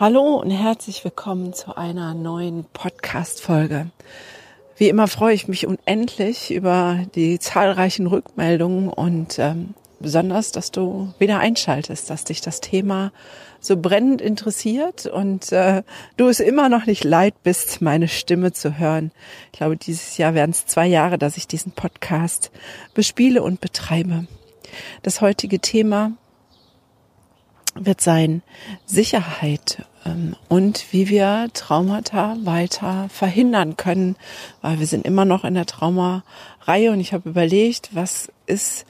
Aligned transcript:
Hallo 0.00 0.36
und 0.36 0.50
herzlich 0.50 1.04
willkommen 1.04 1.52
zu 1.52 1.76
einer 1.76 2.14
neuen 2.14 2.64
Podcast-Folge. 2.72 3.90
Wie 4.76 4.88
immer 4.88 5.06
freue 5.06 5.34
ich 5.34 5.48
mich 5.48 5.66
unendlich 5.66 6.50
über 6.50 7.04
die 7.14 7.38
zahlreichen 7.38 8.06
Rückmeldungen 8.06 8.88
und 8.88 9.38
ähm, 9.38 9.74
besonders, 10.00 10.50
dass 10.50 10.70
du 10.70 11.12
wieder 11.18 11.40
einschaltest, 11.40 12.08
dass 12.08 12.24
dich 12.24 12.40
das 12.40 12.62
Thema 12.62 13.12
so 13.60 13.76
brennend 13.76 14.22
interessiert 14.22 15.04
und 15.04 15.52
äh, 15.52 15.82
du 16.16 16.28
es 16.28 16.40
immer 16.40 16.70
noch 16.70 16.86
nicht 16.86 17.04
leid 17.04 17.34
bist, 17.42 17.82
meine 17.82 18.08
Stimme 18.08 18.52
zu 18.52 18.78
hören. 18.78 19.12
Ich 19.52 19.58
glaube, 19.58 19.76
dieses 19.76 20.16
Jahr 20.16 20.34
werden 20.34 20.52
es 20.52 20.64
zwei 20.64 20.86
Jahre, 20.86 21.18
dass 21.18 21.36
ich 21.36 21.46
diesen 21.46 21.72
Podcast 21.72 22.50
bespiele 22.94 23.42
und 23.42 23.60
betreibe. 23.60 24.26
Das 25.02 25.20
heutige 25.20 25.60
Thema 25.60 26.12
wird 27.74 28.00
sein 28.00 28.42
Sicherheit 28.86 29.86
ähm, 30.04 30.36
und 30.48 30.92
wie 30.92 31.08
wir 31.08 31.48
Traumata 31.52 32.36
weiter 32.42 33.08
verhindern 33.08 33.76
können, 33.76 34.16
weil 34.60 34.78
wir 34.78 34.86
sind 34.86 35.04
immer 35.04 35.24
noch 35.24 35.44
in 35.44 35.54
der 35.54 35.66
Traumareihe. 35.66 36.92
Und 36.92 37.00
ich 37.00 37.12
habe 37.12 37.30
überlegt, 37.30 37.90
was 37.92 38.30
ist 38.46 38.86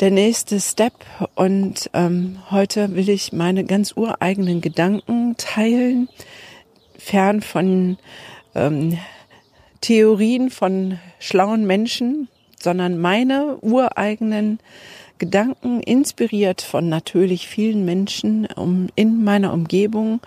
der 0.00 0.10
nächste 0.10 0.60
Step? 0.60 0.94
Und 1.34 1.90
ähm, 1.92 2.38
heute 2.50 2.94
will 2.94 3.08
ich 3.08 3.32
meine 3.32 3.64
ganz 3.64 3.92
ureigenen 3.96 4.60
Gedanken 4.60 5.36
teilen, 5.36 6.08
fern 6.98 7.40
von 7.40 7.98
ähm, 8.54 8.98
Theorien 9.80 10.50
von 10.50 10.98
schlauen 11.18 11.66
Menschen, 11.66 12.28
sondern 12.58 12.98
meine 12.98 13.58
ureigenen 13.60 14.58
Gedanken, 15.18 15.80
inspiriert 15.80 16.62
von 16.62 16.88
natürlich 16.88 17.48
vielen 17.48 17.84
Menschen 17.84 18.46
um, 18.46 18.88
in 18.94 19.24
meiner 19.24 19.52
Umgebung. 19.52 20.20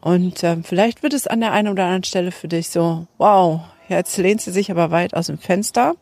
Und 0.00 0.42
äh, 0.42 0.58
vielleicht 0.62 1.02
wird 1.02 1.14
es 1.14 1.26
an 1.26 1.40
der 1.40 1.52
einen 1.52 1.68
oder 1.68 1.84
anderen 1.84 2.04
Stelle 2.04 2.30
für 2.30 2.48
dich 2.48 2.70
so, 2.70 3.06
wow, 3.18 3.60
jetzt 3.88 4.16
lehnt 4.16 4.40
sie 4.40 4.52
sich 4.52 4.70
aber 4.70 4.90
weit 4.90 5.14
aus 5.14 5.26
dem 5.26 5.38
Fenster. 5.38 5.94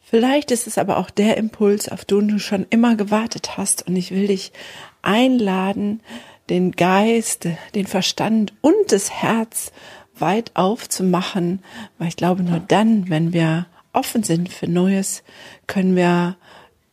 Vielleicht 0.00 0.50
ist 0.50 0.66
es 0.66 0.78
aber 0.78 0.98
auch 0.98 1.10
der 1.10 1.36
Impuls, 1.36 1.88
auf 1.88 2.04
den 2.04 2.28
du 2.28 2.38
schon 2.38 2.66
immer 2.70 2.96
gewartet 2.96 3.56
hast. 3.56 3.86
Und 3.86 3.96
ich 3.96 4.10
will 4.10 4.26
dich 4.26 4.52
einladen, 5.00 6.00
den 6.50 6.72
Geist, 6.72 7.48
den 7.74 7.86
Verstand 7.86 8.52
und 8.60 8.74
das 8.90 9.10
Herz 9.10 9.72
weit 10.18 10.50
aufzumachen, 10.54 11.62
weil 11.98 12.08
ich 12.08 12.16
glaube, 12.16 12.42
nur 12.42 12.60
dann, 12.60 13.08
wenn 13.08 13.32
wir 13.32 13.66
offen 13.92 14.22
sind 14.22 14.50
für 14.50 14.68
Neues, 14.68 15.22
können 15.66 15.96
wir 15.96 16.36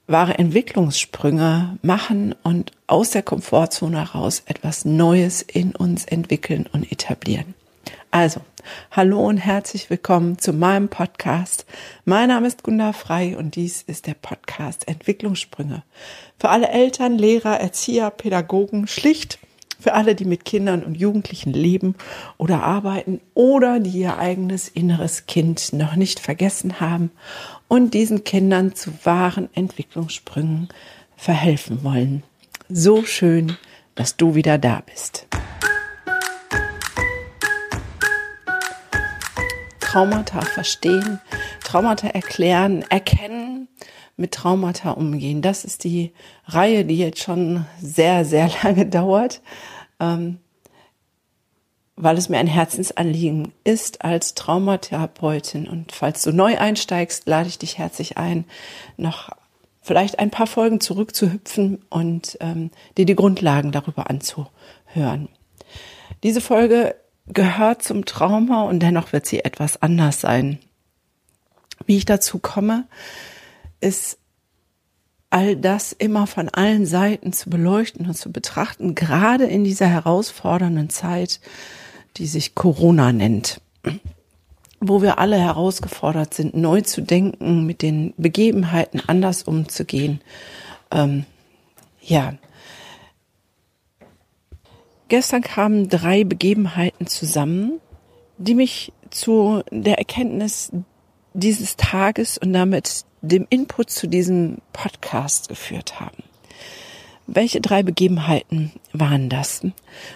wahre 0.09 0.39
Entwicklungssprünge 0.39 1.77
machen 1.83 2.33
und 2.41 2.71
aus 2.87 3.11
der 3.11 3.21
Komfortzone 3.21 3.99
heraus 3.99 4.41
etwas 4.47 4.83
Neues 4.83 5.43
in 5.43 5.75
uns 5.75 6.05
entwickeln 6.05 6.67
und 6.71 6.91
etablieren. 6.91 7.53
Also, 8.09 8.41
hallo 8.89 9.23
und 9.27 9.37
herzlich 9.37 9.91
willkommen 9.91 10.39
zu 10.39 10.51
meinem 10.51 10.89
Podcast. 10.89 11.67
Mein 12.05 12.29
Name 12.29 12.47
ist 12.47 12.63
Gunda 12.63 12.91
Frei 12.91 13.37
und 13.37 13.55
dies 13.55 13.83
ist 13.83 14.07
der 14.07 14.15
Podcast 14.15 14.87
Entwicklungssprünge. 14.87 15.83
Für 16.39 16.49
alle 16.49 16.69
Eltern, 16.69 17.19
Lehrer, 17.19 17.59
Erzieher, 17.59 18.09
Pädagogen, 18.09 18.87
schlicht 18.87 19.37
für 19.79 19.93
alle, 19.93 20.13
die 20.13 20.25
mit 20.25 20.45
Kindern 20.45 20.83
und 20.83 20.95
Jugendlichen 20.95 21.53
leben 21.53 21.95
oder 22.37 22.63
arbeiten 22.63 23.21
oder 23.33 23.79
die 23.79 23.99
ihr 23.99 24.17
eigenes 24.17 24.67
inneres 24.67 25.25
Kind 25.25 25.73
noch 25.73 25.95
nicht 25.95 26.19
vergessen 26.19 26.79
haben 26.79 27.11
und 27.67 27.93
diesen 27.93 28.23
Kindern 28.23 28.75
zu 28.75 28.91
wahren 29.03 29.49
Entwicklungssprüngen 29.53 30.67
verhelfen 31.15 31.83
wollen. 31.83 32.23
So 32.67 33.03
schön, 33.03 33.57
dass 33.95 34.17
du 34.17 34.35
wieder 34.35 34.57
da 34.57 34.83
bist. 34.85 35.27
Traumata 39.79 40.41
verstehen, 40.41 41.19
Traumata 41.63 42.09
erklären, 42.09 42.85
erkennen, 42.89 43.48
mit 44.19 44.33
Traumata 44.33 44.91
umgehen. 44.91 45.41
Das 45.41 45.65
ist 45.65 45.83
die 45.83 46.11
Reihe, 46.45 46.85
die 46.85 46.97
jetzt 46.97 47.19
schon 47.19 47.65
sehr, 47.81 48.25
sehr 48.25 48.49
lange 48.63 48.85
dauert. 48.85 49.41
Ähm, 49.99 50.39
weil 52.01 52.17
es 52.17 52.29
mir 52.29 52.37
ein 52.37 52.47
Herzensanliegen 52.47 53.51
ist 53.65 54.05
als 54.05 54.33
Traumatherapeutin. 54.33 55.67
Und 55.67 55.91
falls 55.91 56.23
du 56.23 56.31
neu 56.31 56.57
einsteigst, 56.57 57.27
lade 57.27 57.49
ich 57.49 57.59
dich 57.59 57.77
herzlich 57.77 58.17
ein, 58.17 58.45
noch 58.95 59.31
vielleicht 59.81 60.17
ein 60.17 60.29
paar 60.29 60.47
Folgen 60.47 60.79
zurückzuhüpfen 60.79 61.83
und 61.89 62.37
ähm, 62.39 62.71
dir 62.97 63.05
die 63.05 63.15
Grundlagen 63.15 63.73
darüber 63.73 64.09
anzuhören. 64.09 65.27
Diese 66.23 66.39
Folge 66.39 66.95
gehört 67.27 67.83
zum 67.83 68.05
Trauma 68.05 68.63
und 68.63 68.79
dennoch 68.79 69.11
wird 69.11 69.25
sie 69.25 69.43
etwas 69.43 69.81
anders 69.81 70.21
sein. 70.21 70.59
Wie 71.85 71.97
ich 71.97 72.05
dazu 72.05 72.39
komme, 72.39 72.87
ist 73.81 74.17
all 75.29 75.55
das 75.55 75.91
immer 75.91 76.27
von 76.27 76.49
allen 76.49 76.85
Seiten 76.85 77.33
zu 77.33 77.49
beleuchten 77.49 78.07
und 78.07 78.15
zu 78.15 78.31
betrachten, 78.31 78.95
gerade 78.95 79.45
in 79.45 79.63
dieser 79.63 79.87
herausfordernden 79.87 80.89
Zeit, 80.89 81.39
die 82.17 82.25
sich 82.25 82.55
Corona 82.55 83.13
nennt, 83.13 83.61
wo 84.79 85.01
wir 85.01 85.19
alle 85.19 85.39
herausgefordert 85.39 86.33
sind, 86.33 86.55
neu 86.55 86.81
zu 86.81 87.01
denken, 87.01 87.65
mit 87.65 87.81
den 87.81 88.13
Begebenheiten 88.17 89.01
anders 89.05 89.43
umzugehen. 89.43 90.21
Ähm, 90.91 91.25
ja. 92.01 92.33
Gestern 95.09 95.41
kamen 95.41 95.89
drei 95.89 96.23
Begebenheiten 96.23 97.07
zusammen, 97.07 97.79
die 98.37 98.55
mich 98.55 98.93
zu 99.11 99.63
der 99.71 99.97
Erkenntnis 99.97 100.71
dieses 101.33 101.75
Tages 101.77 102.37
und 102.37 102.53
damit 102.53 103.05
dem 103.21 103.45
Input 103.49 103.89
zu 103.89 104.07
diesem 104.07 104.57
Podcast 104.73 105.49
geführt 105.49 105.99
haben. 105.99 106.23
Welche 107.31 107.61
drei 107.61 107.83
Begebenheiten 107.83 108.71
waren 108.91 109.29
das? 109.29 109.61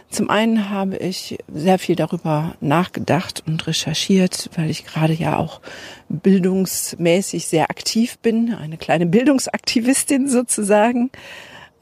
Zum 0.09 0.31
einen 0.31 0.71
habe 0.71 0.97
ich 0.97 1.37
sehr 1.47 1.77
viel 1.77 1.95
darüber 1.95 2.55
nachgedacht 2.59 3.43
und 3.45 3.67
recherchiert, 3.67 4.49
weil 4.55 4.71
ich 4.71 4.83
gerade 4.83 5.13
ja 5.13 5.37
auch 5.37 5.61
bildungsmäßig 6.09 7.45
sehr 7.45 7.69
aktiv 7.69 8.17
bin, 8.17 8.55
eine 8.55 8.77
kleine 8.77 9.05
Bildungsaktivistin 9.05 10.27
sozusagen, 10.27 11.11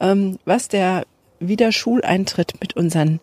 ähm, 0.00 0.38
was 0.44 0.68
der 0.68 1.04
Wiederschuleintritt 1.40 2.60
mit 2.60 2.76
unseren 2.76 3.18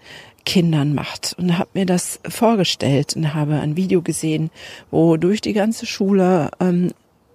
Kindern 0.46 0.96
macht 0.96 1.36
und 1.38 1.60
habe 1.60 1.70
mir 1.76 1.86
das 1.86 2.20
vorgestellt 2.28 3.16
und 3.16 3.36
habe 3.36 3.60
ein 3.60 3.78
Video 3.78 4.02
gesehen, 4.02 4.50
wo 4.90 5.16
durch 5.18 5.42
die 5.42 5.54
ganze 5.54 5.86
Schule 5.86 6.50
ähm, 6.60 6.92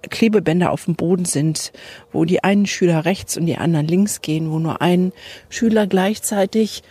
Klebebänder 0.09 0.71
auf 0.71 0.85
dem 0.85 0.95
Boden 0.95 1.25
sind, 1.25 1.73
wo 2.13 2.25
die 2.25 2.43
einen 2.45 2.67
Schüler 2.67 3.05
rechts 3.05 3.37
und 3.37 3.47
die 3.47 3.57
anderen 3.57 3.87
links 3.87 4.21
gehen, 4.21 4.51
wo 4.51 4.59
nur 4.59 4.81
ein 4.81 5.13
Schüler 5.49 5.87
gleichzeitig 5.87 6.83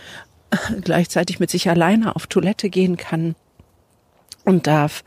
gleichzeitig 0.81 1.39
mit 1.39 1.49
sich 1.49 1.69
alleine 1.69 2.15
auf 2.15 2.27
Toilette 2.27 2.69
gehen 2.69 2.97
kann 2.97 3.35
und 4.45 4.67
darf, 4.67 5.03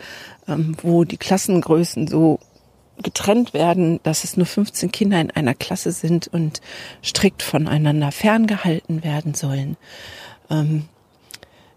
ähm, 0.48 0.76
wo 0.82 1.04
die 1.04 1.18
Klassengrößen 1.18 2.08
so 2.08 2.38
getrennt 3.02 3.52
werden, 3.52 4.00
dass 4.02 4.24
es 4.24 4.36
nur 4.36 4.46
15 4.46 4.90
Kinder 4.90 5.20
in 5.20 5.30
einer 5.30 5.54
Klasse 5.54 5.92
sind 5.92 6.28
und 6.28 6.60
strikt 7.04 7.42
voneinander 7.42 8.10
ferngehalten 8.10 9.04
werden 9.04 9.34
sollen. 9.34 9.76
Ähm, 10.50 10.86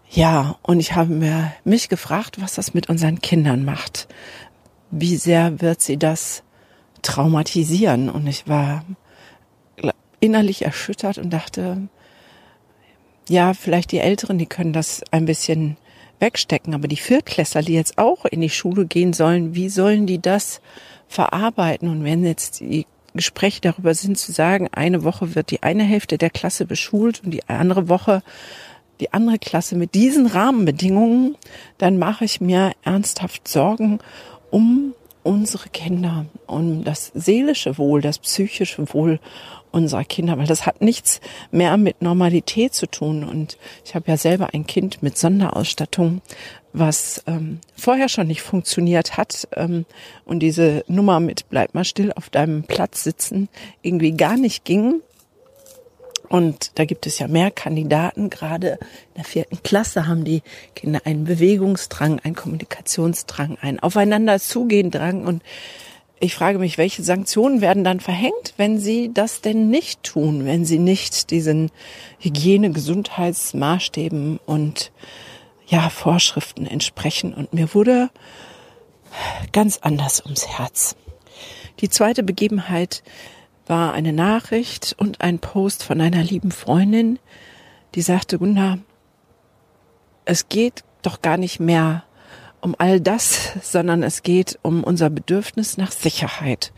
ja, 0.08 0.56
und 0.62 0.80
ich 0.80 0.94
habe 0.94 1.12
mir 1.12 1.52
mich 1.64 1.88
gefragt, 1.88 2.40
was 2.40 2.54
das 2.54 2.74
mit 2.74 2.88
unseren 2.88 3.20
Kindern 3.20 3.64
macht 3.64 4.08
wie 4.90 5.16
sehr 5.16 5.60
wird 5.60 5.80
sie 5.80 5.96
das 5.96 6.42
traumatisieren? 7.02 8.10
Und 8.10 8.26
ich 8.26 8.48
war 8.48 8.84
innerlich 10.20 10.62
erschüttert 10.62 11.18
und 11.18 11.30
dachte, 11.30 11.88
ja, 13.28 13.54
vielleicht 13.54 13.92
die 13.92 13.98
Älteren, 13.98 14.38
die 14.38 14.46
können 14.46 14.72
das 14.72 15.02
ein 15.10 15.24
bisschen 15.24 15.76
wegstecken, 16.18 16.74
aber 16.74 16.88
die 16.88 16.96
Viertklässler, 16.96 17.62
die 17.62 17.72
jetzt 17.72 17.96
auch 17.96 18.24
in 18.26 18.40
die 18.40 18.50
Schule 18.50 18.86
gehen 18.86 19.12
sollen, 19.12 19.54
wie 19.54 19.68
sollen 19.70 20.06
die 20.06 20.20
das 20.20 20.60
verarbeiten? 21.08 21.88
Und 21.88 22.04
wenn 22.04 22.24
jetzt 22.24 22.60
die 22.60 22.86
Gespräche 23.14 23.60
darüber 23.60 23.94
sind, 23.94 24.18
zu 24.18 24.32
sagen, 24.32 24.68
eine 24.72 25.02
Woche 25.02 25.34
wird 25.34 25.50
die 25.50 25.62
eine 25.62 25.82
Hälfte 25.82 26.18
der 26.18 26.30
Klasse 26.30 26.66
beschult 26.66 27.24
und 27.24 27.30
die 27.30 27.48
andere 27.48 27.88
Woche 27.88 28.22
die 29.00 29.14
andere 29.14 29.38
Klasse 29.38 29.76
mit 29.76 29.94
diesen 29.94 30.26
Rahmenbedingungen, 30.26 31.36
dann 31.78 31.98
mache 31.98 32.26
ich 32.26 32.42
mir 32.42 32.72
ernsthaft 32.84 33.48
Sorgen 33.48 33.98
um 34.50 34.94
unsere 35.22 35.68
Kinder, 35.68 36.26
um 36.46 36.84
das 36.84 37.12
seelische 37.14 37.78
Wohl, 37.78 38.00
das 38.00 38.18
psychische 38.18 38.92
Wohl 38.94 39.20
unserer 39.70 40.04
Kinder, 40.04 40.38
weil 40.38 40.46
das 40.46 40.66
hat 40.66 40.80
nichts 40.80 41.20
mehr 41.50 41.76
mit 41.76 42.02
Normalität 42.02 42.74
zu 42.74 42.86
tun. 42.86 43.22
Und 43.22 43.56
ich 43.84 43.94
habe 43.94 44.10
ja 44.10 44.16
selber 44.16 44.48
ein 44.52 44.66
Kind 44.66 45.02
mit 45.02 45.16
Sonderausstattung, 45.16 46.22
was 46.72 47.22
ähm, 47.26 47.60
vorher 47.76 48.08
schon 48.08 48.26
nicht 48.26 48.42
funktioniert 48.42 49.16
hat 49.16 49.48
ähm, 49.56 49.86
und 50.24 50.40
diese 50.40 50.84
Nummer 50.88 51.20
mit 51.20 51.48
bleib 51.48 51.74
mal 51.74 51.84
still 51.84 52.12
auf 52.12 52.30
deinem 52.30 52.62
Platz 52.62 53.04
sitzen 53.04 53.48
irgendwie 53.82 54.12
gar 54.12 54.36
nicht 54.36 54.64
ging. 54.64 55.00
Und 56.30 56.78
da 56.78 56.84
gibt 56.84 57.08
es 57.08 57.18
ja 57.18 57.26
mehr 57.26 57.50
Kandidaten. 57.50 58.30
Gerade 58.30 58.78
in 59.08 59.14
der 59.16 59.24
vierten 59.24 59.64
Klasse 59.64 60.06
haben 60.06 60.22
die 60.22 60.42
Kinder 60.76 61.00
einen 61.04 61.24
Bewegungsdrang, 61.24 62.20
einen 62.20 62.36
Kommunikationsdrang, 62.36 63.58
einen 63.60 63.80
Aufeinander 63.80 64.38
zugehen 64.38 64.92
Drang. 64.92 65.26
Und 65.26 65.42
ich 66.20 66.36
frage 66.36 66.60
mich, 66.60 66.78
welche 66.78 67.02
Sanktionen 67.02 67.60
werden 67.60 67.82
dann 67.82 67.98
verhängt, 67.98 68.54
wenn 68.58 68.78
sie 68.78 69.10
das 69.12 69.40
denn 69.40 69.70
nicht 69.70 70.04
tun, 70.04 70.46
wenn 70.46 70.64
sie 70.64 70.78
nicht 70.78 71.32
diesen 71.32 71.72
Hygiene, 72.20 72.70
Gesundheitsmaßstäben 72.70 74.38
und 74.46 74.92
ja, 75.66 75.90
Vorschriften 75.90 76.64
entsprechen. 76.64 77.34
Und 77.34 77.52
mir 77.52 77.74
wurde 77.74 78.08
ganz 79.50 79.78
anders 79.78 80.24
ums 80.24 80.46
Herz. 80.46 80.94
Die 81.80 81.88
zweite 81.88 82.22
Begebenheit 82.22 83.02
war 83.70 83.94
eine 83.94 84.12
Nachricht 84.12 84.94
und 84.98 85.22
ein 85.22 85.38
Post 85.38 85.82
von 85.84 86.00
einer 86.02 86.22
lieben 86.22 86.50
Freundin, 86.50 87.18
die 87.94 88.02
sagte, 88.02 88.38
Gunda, 88.38 88.78
es 90.26 90.50
geht 90.50 90.84
doch 91.00 91.22
gar 91.22 91.38
nicht 91.38 91.60
mehr 91.60 92.04
um 92.60 92.74
all 92.76 93.00
das, 93.00 93.52
sondern 93.62 94.02
es 94.02 94.22
geht 94.22 94.58
um 94.60 94.84
unser 94.84 95.08
Bedürfnis 95.08 95.78
nach 95.78 95.92
Sicherheit. 95.92 96.72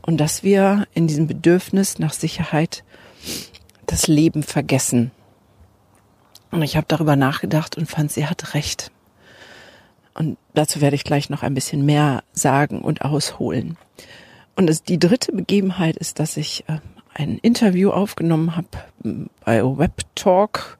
Und 0.00 0.16
dass 0.18 0.42
wir 0.42 0.86
in 0.94 1.06
diesem 1.06 1.26
Bedürfnis 1.26 1.98
nach 1.98 2.14
Sicherheit 2.14 2.82
das 3.84 4.06
Leben 4.06 4.42
vergessen. 4.42 5.10
Und 6.50 6.62
ich 6.62 6.76
habe 6.76 6.86
darüber 6.88 7.16
nachgedacht 7.16 7.76
und 7.76 7.86
fand, 7.90 8.10
sie 8.10 8.26
hat 8.26 8.54
recht. 8.54 8.90
Und 10.14 10.38
dazu 10.54 10.80
werde 10.80 10.96
ich 10.96 11.04
gleich 11.04 11.28
noch 11.28 11.42
ein 11.42 11.54
bisschen 11.54 11.84
mehr 11.84 12.22
sagen 12.32 12.80
und 12.80 13.02
ausholen. 13.02 13.76
Und 14.58 14.66
das, 14.66 14.82
die 14.82 14.98
dritte 14.98 15.30
Begebenheit 15.30 15.96
ist, 15.96 16.18
dass 16.18 16.36
ich 16.36 16.64
äh, 16.66 16.80
ein 17.14 17.38
Interview 17.38 17.90
aufgenommen 17.90 18.56
habe 18.56 18.66
bei 19.44 19.62
Web 19.62 20.02
Talk 20.16 20.78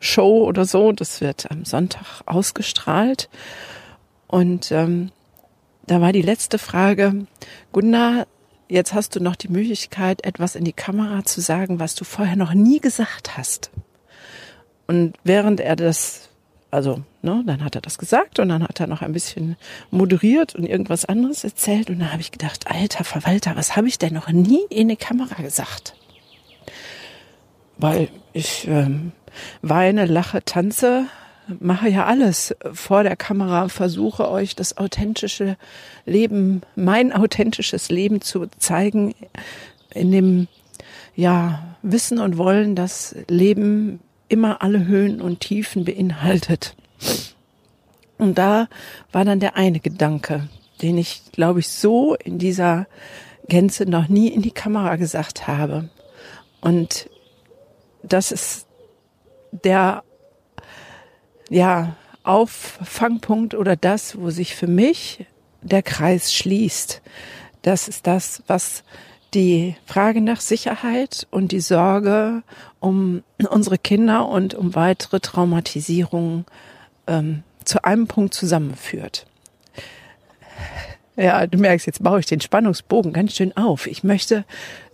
Show 0.00 0.44
oder 0.48 0.64
so. 0.64 0.90
Das 0.90 1.20
wird 1.20 1.48
am 1.48 1.64
Sonntag 1.64 2.22
ausgestrahlt. 2.26 3.28
Und 4.26 4.72
ähm, 4.72 5.12
da 5.86 6.00
war 6.00 6.12
die 6.12 6.22
letzte 6.22 6.58
Frage, 6.58 7.28
Gunnar, 7.70 8.26
jetzt 8.68 8.94
hast 8.94 9.14
du 9.14 9.20
noch 9.20 9.36
die 9.36 9.48
Möglichkeit, 9.48 10.24
etwas 10.24 10.56
in 10.56 10.64
die 10.64 10.72
Kamera 10.72 11.24
zu 11.24 11.40
sagen, 11.40 11.78
was 11.78 11.94
du 11.94 12.04
vorher 12.04 12.34
noch 12.34 12.52
nie 12.52 12.80
gesagt 12.80 13.36
hast. 13.36 13.70
Und 14.88 15.14
während 15.22 15.60
er 15.60 15.76
das 15.76 16.29
also, 16.70 17.02
ne, 17.22 17.42
dann 17.46 17.64
hat 17.64 17.74
er 17.74 17.80
das 17.80 17.98
gesagt 17.98 18.38
und 18.38 18.48
dann 18.48 18.62
hat 18.62 18.78
er 18.80 18.86
noch 18.86 19.02
ein 19.02 19.12
bisschen 19.12 19.56
moderiert 19.90 20.54
und 20.54 20.64
irgendwas 20.64 21.04
anderes 21.04 21.42
erzählt. 21.42 21.90
Und 21.90 21.98
dann 21.98 22.12
habe 22.12 22.20
ich 22.20 22.30
gedacht, 22.30 22.66
alter 22.68 23.04
Verwalter, 23.04 23.56
was 23.56 23.76
habe 23.76 23.88
ich 23.88 23.98
denn 23.98 24.14
noch 24.14 24.28
nie 24.28 24.64
in 24.70 24.88
die 24.88 24.96
Kamera 24.96 25.42
gesagt? 25.42 25.94
Weil 27.76 28.08
ich 28.32 28.68
ähm, 28.68 29.12
weine, 29.62 30.06
lache, 30.06 30.44
tanze, 30.44 31.06
mache 31.58 31.88
ja 31.88 32.06
alles 32.06 32.54
vor 32.72 33.02
der 33.02 33.16
Kamera, 33.16 33.68
versuche 33.68 34.30
euch 34.30 34.54
das 34.54 34.76
authentische 34.76 35.56
Leben, 36.06 36.62
mein 36.76 37.12
authentisches 37.12 37.90
Leben 37.90 38.20
zu 38.20 38.46
zeigen, 38.58 39.14
in 39.92 40.12
dem 40.12 40.48
ja 41.16 41.76
Wissen 41.82 42.20
und 42.20 42.38
Wollen, 42.38 42.76
dass 42.76 43.16
Leben 43.28 44.00
immer 44.30 44.62
alle 44.62 44.86
Höhen 44.86 45.20
und 45.20 45.40
Tiefen 45.40 45.84
beinhaltet. 45.84 46.74
Und 48.18 48.38
da 48.38 48.68
war 49.12 49.24
dann 49.24 49.40
der 49.40 49.56
eine 49.56 49.80
Gedanke, 49.80 50.48
den 50.82 50.98
ich, 50.98 51.22
glaube 51.32 51.60
ich, 51.60 51.68
so 51.68 52.14
in 52.14 52.38
dieser 52.38 52.86
Gänze 53.48 53.86
noch 53.86 54.08
nie 54.08 54.28
in 54.28 54.42
die 54.42 54.50
Kamera 54.50 54.96
gesagt 54.96 55.48
habe. 55.48 55.88
Und 56.60 57.10
das 58.02 58.32
ist 58.32 58.66
der, 59.52 60.04
ja, 61.48 61.96
Auffangpunkt 62.22 63.54
oder 63.54 63.76
das, 63.76 64.18
wo 64.18 64.30
sich 64.30 64.54
für 64.54 64.66
mich 64.66 65.26
der 65.62 65.82
Kreis 65.82 66.32
schließt. 66.32 67.00
Das 67.62 67.88
ist 67.88 68.06
das, 68.06 68.42
was 68.46 68.84
die 69.34 69.76
Frage 69.86 70.20
nach 70.20 70.40
Sicherheit 70.40 71.26
und 71.30 71.52
die 71.52 71.60
Sorge 71.60 72.42
um 72.80 73.22
unsere 73.50 73.78
Kinder 73.78 74.28
und 74.28 74.54
um 74.54 74.74
weitere 74.74 75.20
Traumatisierungen 75.20 76.46
ähm, 77.06 77.42
zu 77.64 77.84
einem 77.84 78.06
Punkt 78.06 78.34
zusammenführt. 78.34 79.26
Ja, 81.16 81.46
du 81.46 81.58
merkst, 81.58 81.86
jetzt 81.86 82.02
baue 82.02 82.20
ich 82.20 82.26
den 82.26 82.40
Spannungsbogen 82.40 83.12
ganz 83.12 83.34
schön 83.34 83.56
auf. 83.56 83.86
Ich 83.86 84.02
möchte, 84.02 84.44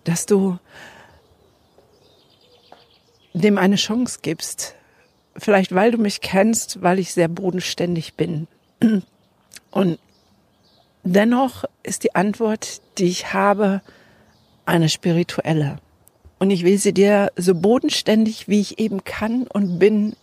dass 0.05 0.27
du 0.27 0.59
dem 3.33 3.59
eine 3.59 3.77
Chance 3.77 4.21
gibst. 4.23 4.75
Vielleicht 5.37 5.75
weil 5.75 5.91
du 5.91 5.99
mich 5.99 6.23
kennst, 6.23 6.83
weil 6.83 6.99
ich 6.99 7.13
sehr 7.13 7.29
bodenständig 7.29 8.15
bin. 8.15 8.49
Und 9.71 9.99
dennoch 11.03 11.65
ist 11.83 12.03
die 12.05 12.15
Antwort, 12.15 12.81
die 12.99 13.07
ich 13.07 13.33
habe, 13.33 13.83
eine 14.65 14.89
spirituelle. 14.89 15.79
Und 16.39 16.51
ich 16.51 16.65
will 16.65 16.79
sie 16.79 16.93
dir 16.93 17.33
so 17.37 17.55
bodenständig, 17.55 18.49
wie 18.49 18.61
ich 18.61 18.79
eben 18.79 19.05
kann 19.05 19.47
und 19.47 19.79
bin, 19.79 20.15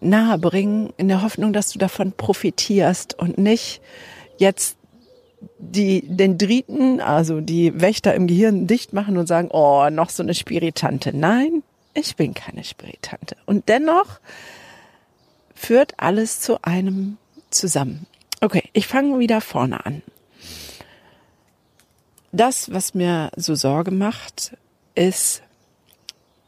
nahebringen, 0.00 0.92
in 0.96 1.06
der 1.06 1.22
Hoffnung, 1.22 1.52
dass 1.52 1.70
du 1.70 1.78
davon 1.78 2.12
profitierst 2.12 3.16
und 3.16 3.38
nicht 3.38 3.80
jetzt 4.36 4.76
die, 5.58 6.02
den 6.04 6.38
Dritten, 6.38 7.00
also 7.00 7.40
die 7.40 7.80
Wächter 7.80 8.14
im 8.14 8.26
Gehirn 8.26 8.66
dicht 8.66 8.92
machen 8.92 9.16
und 9.16 9.28
sagen, 9.28 9.48
oh, 9.52 9.88
noch 9.90 10.10
so 10.10 10.24
eine 10.24 10.34
Spiritante. 10.34 11.16
Nein, 11.16 11.62
ich 11.94 12.16
bin 12.16 12.34
keine 12.34 12.64
Spiritante. 12.64 13.36
Und 13.46 13.68
dennoch 13.68 14.18
führt 15.54 15.94
alles 15.98 16.40
zu 16.40 16.60
einem 16.62 17.16
zusammen. 17.50 18.06
Okay, 18.40 18.64
ich 18.72 18.88
fange 18.88 19.20
wieder 19.20 19.40
vorne 19.40 19.86
an 19.86 20.02
das, 22.32 22.72
was 22.72 22.94
mir 22.94 23.30
so 23.36 23.54
Sorge 23.54 23.90
macht, 23.90 24.56
ist, 24.94 25.42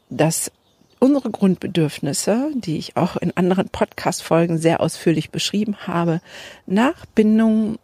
dass 0.09 0.51
unsere 0.99 1.29
Grundbedürfnisse, 1.29 2.51
die 2.55 2.77
ich 2.77 2.97
auch 2.97 3.17
in 3.17 3.35
anderen 3.35 3.69
Podcast-Folgen 3.69 4.57
sehr 4.57 4.81
ausführlich 4.81 5.29
beschrieben 5.29 5.75
habe, 5.87 6.21
nach 6.65 7.05
Bindung 7.07 7.77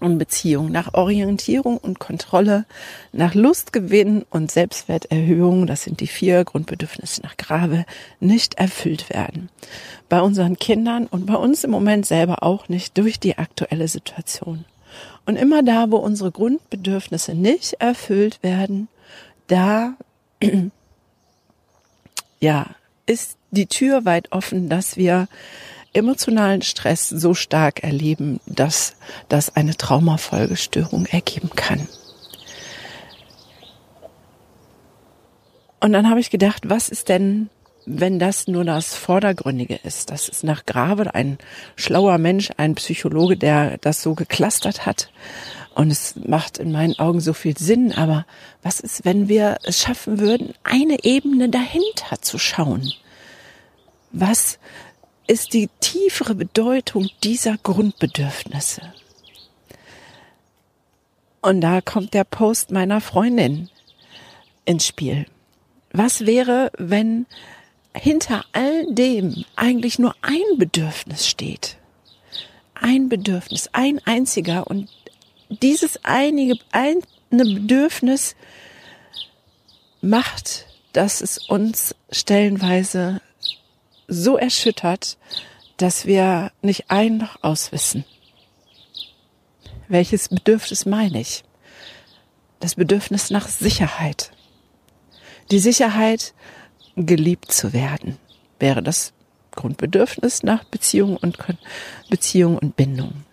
und 0.00 0.18
Beziehung, 0.18 0.70
nach 0.70 0.94
Orientierung 0.94 1.78
und 1.78 1.98
Kontrolle, 1.98 2.66
nach 3.12 3.34
Lustgewinn 3.34 4.24
und 4.28 4.50
Selbstwerterhöhung, 4.50 5.66
das 5.66 5.84
sind 5.84 6.00
die 6.00 6.06
vier 6.06 6.44
Grundbedürfnisse 6.44 7.22
nach 7.22 7.36
Grave, 7.36 7.86
nicht 8.20 8.54
erfüllt 8.54 9.08
werden. 9.10 9.48
Bei 10.08 10.20
unseren 10.20 10.58
Kindern 10.58 11.06
und 11.06 11.26
bei 11.26 11.34
uns 11.34 11.64
im 11.64 11.70
Moment 11.70 12.06
selber 12.06 12.42
auch 12.42 12.68
nicht 12.68 12.98
durch 12.98 13.18
die 13.18 13.38
aktuelle 13.38 13.88
Situation. 13.88 14.64
Und 15.24 15.36
immer 15.36 15.62
da, 15.62 15.90
wo 15.90 15.96
unsere 15.96 16.30
Grundbedürfnisse 16.30 17.34
nicht 17.34 17.74
erfüllt 17.74 18.42
werden, 18.42 18.88
da, 19.46 19.94
ja, 22.40 22.66
ist 23.06 23.36
die 23.50 23.66
Tür 23.66 24.04
weit 24.04 24.32
offen, 24.32 24.68
dass 24.68 24.96
wir 24.96 25.28
emotionalen 25.92 26.62
Stress 26.62 27.08
so 27.08 27.34
stark 27.34 27.82
erleben, 27.82 28.40
dass 28.46 28.96
das 29.28 29.56
eine 29.56 29.76
Traumafolgestörung 29.76 31.06
ergeben 31.06 31.50
kann. 31.56 31.88
Und 35.80 35.92
dann 35.92 36.10
habe 36.10 36.20
ich 36.20 36.30
gedacht, 36.30 36.68
was 36.68 36.88
ist 36.88 37.08
denn 37.08 37.48
wenn 37.86 38.18
das 38.18 38.48
nur 38.48 38.64
das 38.64 38.94
Vordergründige 38.94 39.78
ist. 39.84 40.10
Das 40.10 40.28
ist 40.28 40.42
nach 40.42 40.66
Grave 40.66 41.14
ein 41.14 41.38
schlauer 41.76 42.18
Mensch, 42.18 42.50
ein 42.56 42.74
Psychologe, 42.74 43.36
der 43.36 43.78
das 43.78 44.02
so 44.02 44.14
geklustert 44.14 44.84
hat. 44.84 45.08
Und 45.76 45.90
es 45.90 46.16
macht 46.16 46.56
in 46.56 46.72
meinen 46.72 46.98
Augen 46.98 47.20
so 47.20 47.34
viel 47.34 47.56
Sinn. 47.56 47.92
Aber 47.92 48.24
was 48.62 48.80
ist, 48.80 49.04
wenn 49.04 49.28
wir 49.28 49.58
es 49.62 49.78
schaffen 49.78 50.18
würden, 50.18 50.54
eine 50.64 51.04
Ebene 51.04 51.50
dahinter 51.50 52.22
zu 52.22 52.38
schauen? 52.38 52.92
Was 54.10 54.58
ist 55.26 55.52
die 55.52 55.68
tiefere 55.80 56.34
Bedeutung 56.34 57.10
dieser 57.22 57.58
Grundbedürfnisse? 57.58 58.80
Und 61.42 61.60
da 61.60 61.82
kommt 61.82 62.14
der 62.14 62.24
Post 62.24 62.70
meiner 62.70 63.02
Freundin 63.02 63.68
ins 64.64 64.86
Spiel. 64.86 65.26
Was 65.92 66.24
wäre, 66.24 66.72
wenn 66.78 67.26
hinter 67.98 68.44
all 68.52 68.86
dem 68.92 69.44
eigentlich 69.56 69.98
nur 69.98 70.14
ein 70.22 70.58
Bedürfnis 70.58 71.26
steht. 71.26 71.76
Ein 72.74 73.08
Bedürfnis, 73.08 73.68
ein 73.72 74.00
einziger. 74.04 74.66
Und 74.66 74.88
dieses 75.48 76.04
einige, 76.04 76.56
eine 76.72 77.02
Bedürfnis 77.30 78.36
macht, 80.00 80.66
dass 80.92 81.20
es 81.20 81.38
uns 81.38 81.94
stellenweise 82.10 83.20
so 84.08 84.36
erschüttert, 84.36 85.18
dass 85.76 86.06
wir 86.06 86.52
nicht 86.62 86.90
ein 86.90 87.18
noch 87.18 87.42
auswissen. 87.42 88.04
Welches 89.88 90.28
Bedürfnis 90.28 90.86
meine 90.86 91.20
ich? 91.20 91.44
Das 92.60 92.76
Bedürfnis 92.76 93.30
nach 93.30 93.48
Sicherheit. 93.48 94.32
Die 95.50 95.58
Sicherheit, 95.58 96.34
geliebt 96.96 97.52
zu 97.52 97.74
werden, 97.74 98.16
wäre 98.58 98.82
das 98.82 99.12
Grundbedürfnis 99.52 100.42
nach 100.42 100.64
Beziehung 100.64 101.18
und 101.18 101.38
Beziehung 102.08 102.56
und 102.56 102.74
Bindung. 102.74 103.25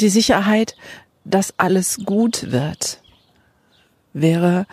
Die 0.00 0.08
Sicherheit, 0.08 0.76
dass 1.24 1.54
alles 1.58 1.98
gut 2.04 2.50
wird, 2.52 3.00
wäre 4.12 4.66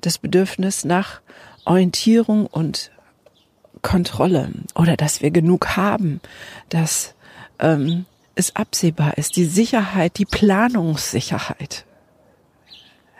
das 0.00 0.18
Bedürfnis 0.18 0.84
nach 0.84 1.20
Orientierung 1.64 2.46
und 2.46 2.90
Kontrolle 3.82 4.50
oder 4.74 4.96
dass 4.96 5.22
wir 5.22 5.30
genug 5.30 5.76
haben, 5.76 6.20
dass 6.68 7.14
ähm, 7.58 8.06
es 8.34 8.56
absehbar 8.56 9.18
ist, 9.18 9.36
die 9.36 9.44
Sicherheit, 9.44 10.18
die 10.18 10.24
Planungssicherheit. 10.24 11.84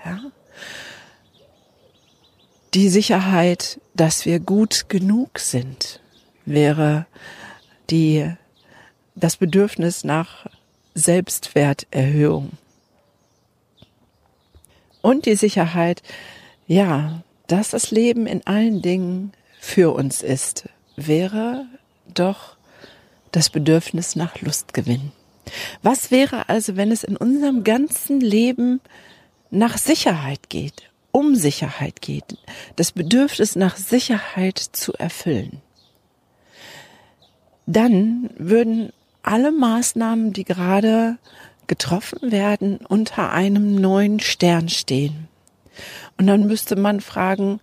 Ja? 0.04 0.20
Die 2.74 2.88
Sicherheit, 2.88 3.80
dass 3.94 4.24
wir 4.26 4.40
gut 4.40 4.88
genug 4.88 5.38
sind, 5.38 6.00
wäre 6.46 7.06
die, 7.90 8.32
das 9.14 9.36
Bedürfnis 9.36 10.04
nach 10.04 10.46
Selbstwerterhöhung. 10.94 12.52
Und 15.02 15.26
die 15.26 15.36
Sicherheit, 15.36 16.02
ja, 16.66 17.22
dass 17.46 17.70
das 17.70 17.90
Leben 17.90 18.26
in 18.26 18.46
allen 18.46 18.82
Dingen 18.82 19.32
für 19.58 19.94
uns 19.94 20.22
ist, 20.22 20.68
wäre 20.96 21.66
doch 22.12 22.56
das 23.32 23.50
Bedürfnis 23.50 24.16
nach 24.16 24.40
Lustgewinn. 24.40 25.12
Was 25.82 26.10
wäre 26.10 26.48
also, 26.48 26.76
wenn 26.76 26.92
es 26.92 27.04
in 27.04 27.16
unserem 27.16 27.64
ganzen 27.64 28.20
Leben 28.20 28.80
nach 29.50 29.78
Sicherheit 29.78 30.48
geht, 30.48 30.90
um 31.12 31.34
Sicherheit 31.34 32.02
geht, 32.02 32.36
das 32.76 32.92
Bedürfnis 32.92 33.56
nach 33.56 33.76
Sicherheit 33.76 34.58
zu 34.58 34.92
erfüllen? 34.94 35.60
Dann 37.66 38.30
würden 38.36 38.92
alle 39.22 39.52
Maßnahmen, 39.52 40.32
die 40.32 40.44
gerade 40.44 41.18
getroffen 41.66 42.32
werden, 42.32 42.78
unter 42.78 43.32
einem 43.32 43.76
neuen 43.76 44.20
Stern 44.20 44.68
stehen. 44.68 45.28
Und 46.18 46.26
dann 46.26 46.46
müsste 46.46 46.76
man 46.76 47.00
fragen, 47.00 47.60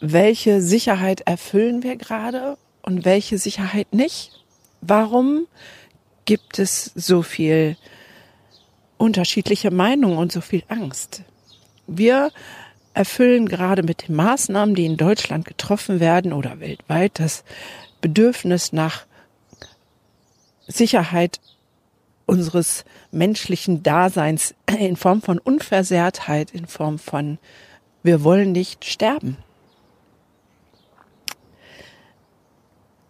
welche 0.00 0.60
Sicherheit 0.60 1.22
erfüllen 1.22 1.82
wir 1.82 1.96
gerade 1.96 2.56
und 2.82 3.04
welche 3.04 3.38
Sicherheit 3.38 3.92
nicht? 3.92 4.32
Warum 4.80 5.46
gibt 6.24 6.58
es 6.58 6.92
so 6.94 7.22
viel 7.22 7.76
unterschiedliche 8.98 9.70
Meinungen 9.70 10.18
und 10.18 10.30
so 10.30 10.40
viel 10.40 10.62
Angst? 10.68 11.22
Wir 11.86 12.30
erfüllen 12.92 13.48
gerade 13.48 13.82
mit 13.82 14.08
den 14.08 14.14
Maßnahmen, 14.14 14.74
die 14.74 14.86
in 14.86 14.96
Deutschland 14.96 15.46
getroffen 15.46 16.00
werden 16.00 16.32
oder 16.32 16.60
weltweit, 16.60 17.18
das 17.18 17.44
Bedürfnis 18.00 18.72
nach 18.72 19.06
Sicherheit 20.66 21.40
unseres 22.26 22.84
menschlichen 23.10 23.82
Daseins 23.82 24.54
in 24.78 24.96
Form 24.96 25.22
von 25.22 25.38
Unversehrtheit, 25.38 26.52
in 26.52 26.66
Form 26.66 26.98
von 26.98 27.38
wir 28.02 28.22
wollen 28.22 28.52
nicht 28.52 28.84
sterben. 28.84 29.38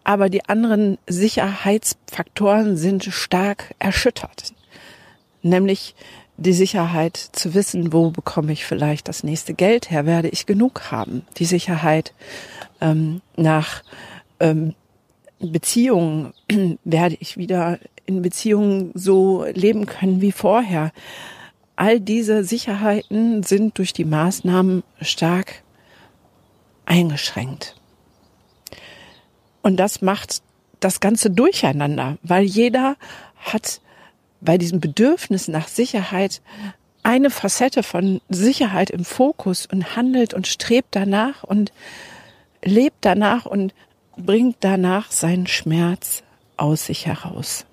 aber 0.04 0.28
die 0.28 0.44
anderen 0.44 0.98
Sicherheitsfaktoren 1.06 2.76
sind 2.76 3.04
stark 3.04 3.74
erschüttert. 3.78 4.52
Nämlich 5.42 5.94
die 6.36 6.52
Sicherheit 6.52 7.16
zu 7.16 7.54
wissen, 7.54 7.92
wo 7.92 8.10
bekomme 8.10 8.52
ich 8.52 8.66
vielleicht 8.66 9.08
das 9.08 9.24
nächste 9.24 9.54
Geld 9.54 9.90
her, 9.90 10.04
werde 10.04 10.28
ich 10.28 10.46
genug 10.46 10.90
haben. 10.90 11.26
Die 11.38 11.44
Sicherheit 11.44 12.12
ähm, 12.80 13.22
nach 13.36 13.82
ähm, 14.40 14.74
Beziehungen, 15.38 16.32
werde 16.84 17.16
ich 17.20 17.36
wieder 17.36 17.78
in 18.06 18.22
Beziehungen 18.22 18.92
so 18.94 19.44
leben 19.52 19.86
können 19.86 20.20
wie 20.20 20.32
vorher. 20.32 20.92
All 21.76 22.00
diese 22.00 22.44
Sicherheiten 22.44 23.42
sind 23.42 23.78
durch 23.78 23.92
die 23.92 24.04
Maßnahmen 24.04 24.82
stark 25.00 25.62
eingeschränkt. 26.86 27.76
Und 29.62 29.78
das 29.78 30.02
macht 30.02 30.42
das 30.80 31.00
Ganze 31.00 31.30
durcheinander, 31.30 32.18
weil 32.22 32.44
jeder 32.44 32.96
hat 33.36 33.80
bei 34.40 34.58
diesem 34.58 34.80
Bedürfnis 34.80 35.48
nach 35.48 35.68
Sicherheit 35.68 36.42
eine 37.02 37.30
Facette 37.30 37.82
von 37.82 38.20
Sicherheit 38.28 38.90
im 38.90 39.04
Fokus 39.04 39.66
und 39.66 39.96
handelt 39.96 40.34
und 40.34 40.46
strebt 40.46 40.88
danach 40.90 41.42
und 41.44 41.72
lebt 42.62 42.98
danach 43.02 43.46
und 43.46 43.74
bringt 44.16 44.56
danach 44.60 45.10
seinen 45.10 45.46
Schmerz 45.46 46.22
aus 46.56 46.86
sich 46.86 47.06
heraus. 47.06 47.66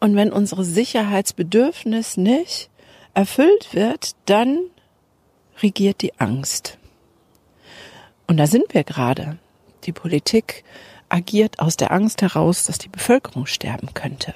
Und 0.00 0.16
wenn 0.16 0.32
unsere 0.32 0.64
Sicherheitsbedürfnis 0.64 2.16
nicht 2.16 2.70
erfüllt 3.14 3.72
wird, 3.72 4.16
dann 4.26 4.58
regiert 5.62 6.02
die 6.02 6.18
Angst. 6.18 6.78
Und 8.26 8.36
da 8.38 8.46
sind 8.46 8.74
wir 8.74 8.84
gerade. 8.84 9.38
Die 9.84 9.92
Politik 9.92 10.64
agiert 11.08 11.60
aus 11.60 11.76
der 11.76 11.92
Angst 11.92 12.22
heraus, 12.22 12.64
dass 12.64 12.78
die 12.78 12.88
Bevölkerung 12.88 13.46
sterben 13.46 13.94
könnte. 13.94 14.34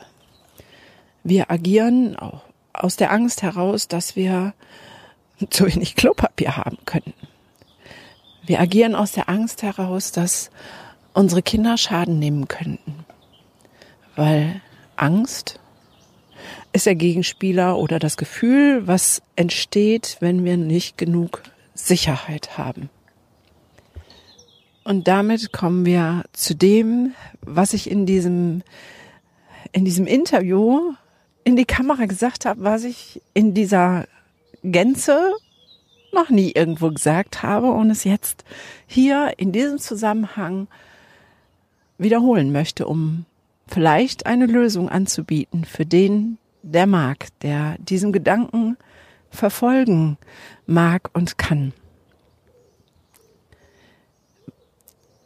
Wir 1.25 1.51
agieren 1.51 2.17
auch 2.17 2.43
aus 2.73 2.97
der 2.97 3.11
Angst 3.11 3.43
heraus, 3.43 3.89
dass 3.89 4.15
wir 4.15 4.55
zu 5.51 5.67
wenig 5.67 5.97
Klopapier 5.97 6.57
haben 6.57 6.79
könnten. 6.85 7.15
Wir 8.47 8.61
agieren 8.61 8.95
aus 8.95 9.13
der 9.13 9.29
Angst 9.29 9.63
heraus, 9.65 10.13
dass 10.13 10.51
unsere 11.13 11.43
Kinder 11.43 11.77
Schaden 11.77 12.21
nehmen 12.21 12.47
könnten. 12.47 13.05
Weil 14.15 14.61
Angst 14.95 15.59
ist 16.73 16.87
der 16.87 16.95
Gegenspieler 16.95 17.77
oder 17.77 17.99
das 17.99 18.17
Gefühl, 18.17 18.87
was 18.87 19.21
entsteht, 19.35 20.19
wenn 20.21 20.45
wir 20.45 20.57
nicht 20.57 20.97
genug 20.97 21.43
Sicherheit 21.75 22.57
haben. 22.57 22.89
Und 24.85 25.09
damit 25.09 25.53
kommen 25.53 25.85
wir 25.85 26.23
zu 26.33 26.55
dem, 26.55 27.15
was 27.41 27.73
ich 27.73 27.91
in 27.91 28.07
diesem, 28.07 28.63
in 29.73 29.85
diesem 29.85 30.07
Interview 30.07 30.93
in 31.43 31.57
die 31.57 31.65
Kamera 31.65 32.07
gesagt 32.07 32.45
habe, 32.45 32.63
was 32.63 32.85
ich 32.85 33.21
in 33.35 33.55
dieser 33.55 34.07
Gänze 34.63 35.33
noch 36.17 36.31
nie 36.31 36.51
irgendwo 36.53 36.91
gesagt 36.91 37.45
habe 37.45 37.71
und 37.71 37.91
es 37.91 38.03
jetzt 38.03 38.45
hier 38.87 39.35
in 39.37 39.53
diesem 39.53 39.79
Zusammenhang 39.79 40.67
wiederholen 41.99 42.51
möchte, 42.51 42.87
um 42.87 43.25
vielleicht 43.69 44.27
eine 44.27 44.47
Lösung 44.47 44.89
anzubieten 44.89 45.65
für 45.65 45.87
den, 45.87 46.39
der 46.63 46.87
mag, 46.87 47.29
der 47.43 47.77
diesen 47.79 48.13
Gedanken 48.13 48.77
verfolgen 49.31 50.19
mag 50.67 51.11
und 51.13 51.39
kann. 51.39 51.73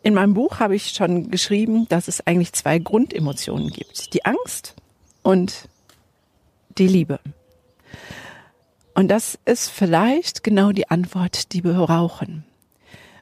In 0.02 0.14
meinem 0.14 0.34
Buch 0.34 0.60
habe 0.60 0.74
ich 0.74 0.90
schon 0.90 1.30
geschrieben, 1.30 1.86
dass 1.88 2.08
es 2.08 2.26
eigentlich 2.26 2.52
zwei 2.54 2.78
Grundemotionen 2.78 3.68
gibt. 3.68 4.14
Die 4.14 4.24
Angst 4.24 4.74
und 5.22 5.68
die 6.78 6.88
Liebe. 6.88 7.20
Und 8.94 9.08
das 9.08 9.38
ist 9.44 9.68
vielleicht 9.68 10.42
genau 10.42 10.72
die 10.72 10.90
Antwort, 10.90 11.52
die 11.52 11.64
wir 11.64 11.74
brauchen. 11.74 12.44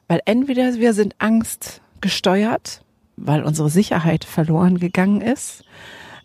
Weil 0.07 0.21
entweder 0.25 0.75
wir 0.75 0.93
sind 0.93 1.15
Angst 1.19 1.81
gesteuert, 2.01 2.83
weil 3.17 3.43
unsere 3.43 3.69
Sicherheit 3.69 4.25
verloren 4.25 4.79
gegangen 4.79 5.21
ist, 5.21 5.63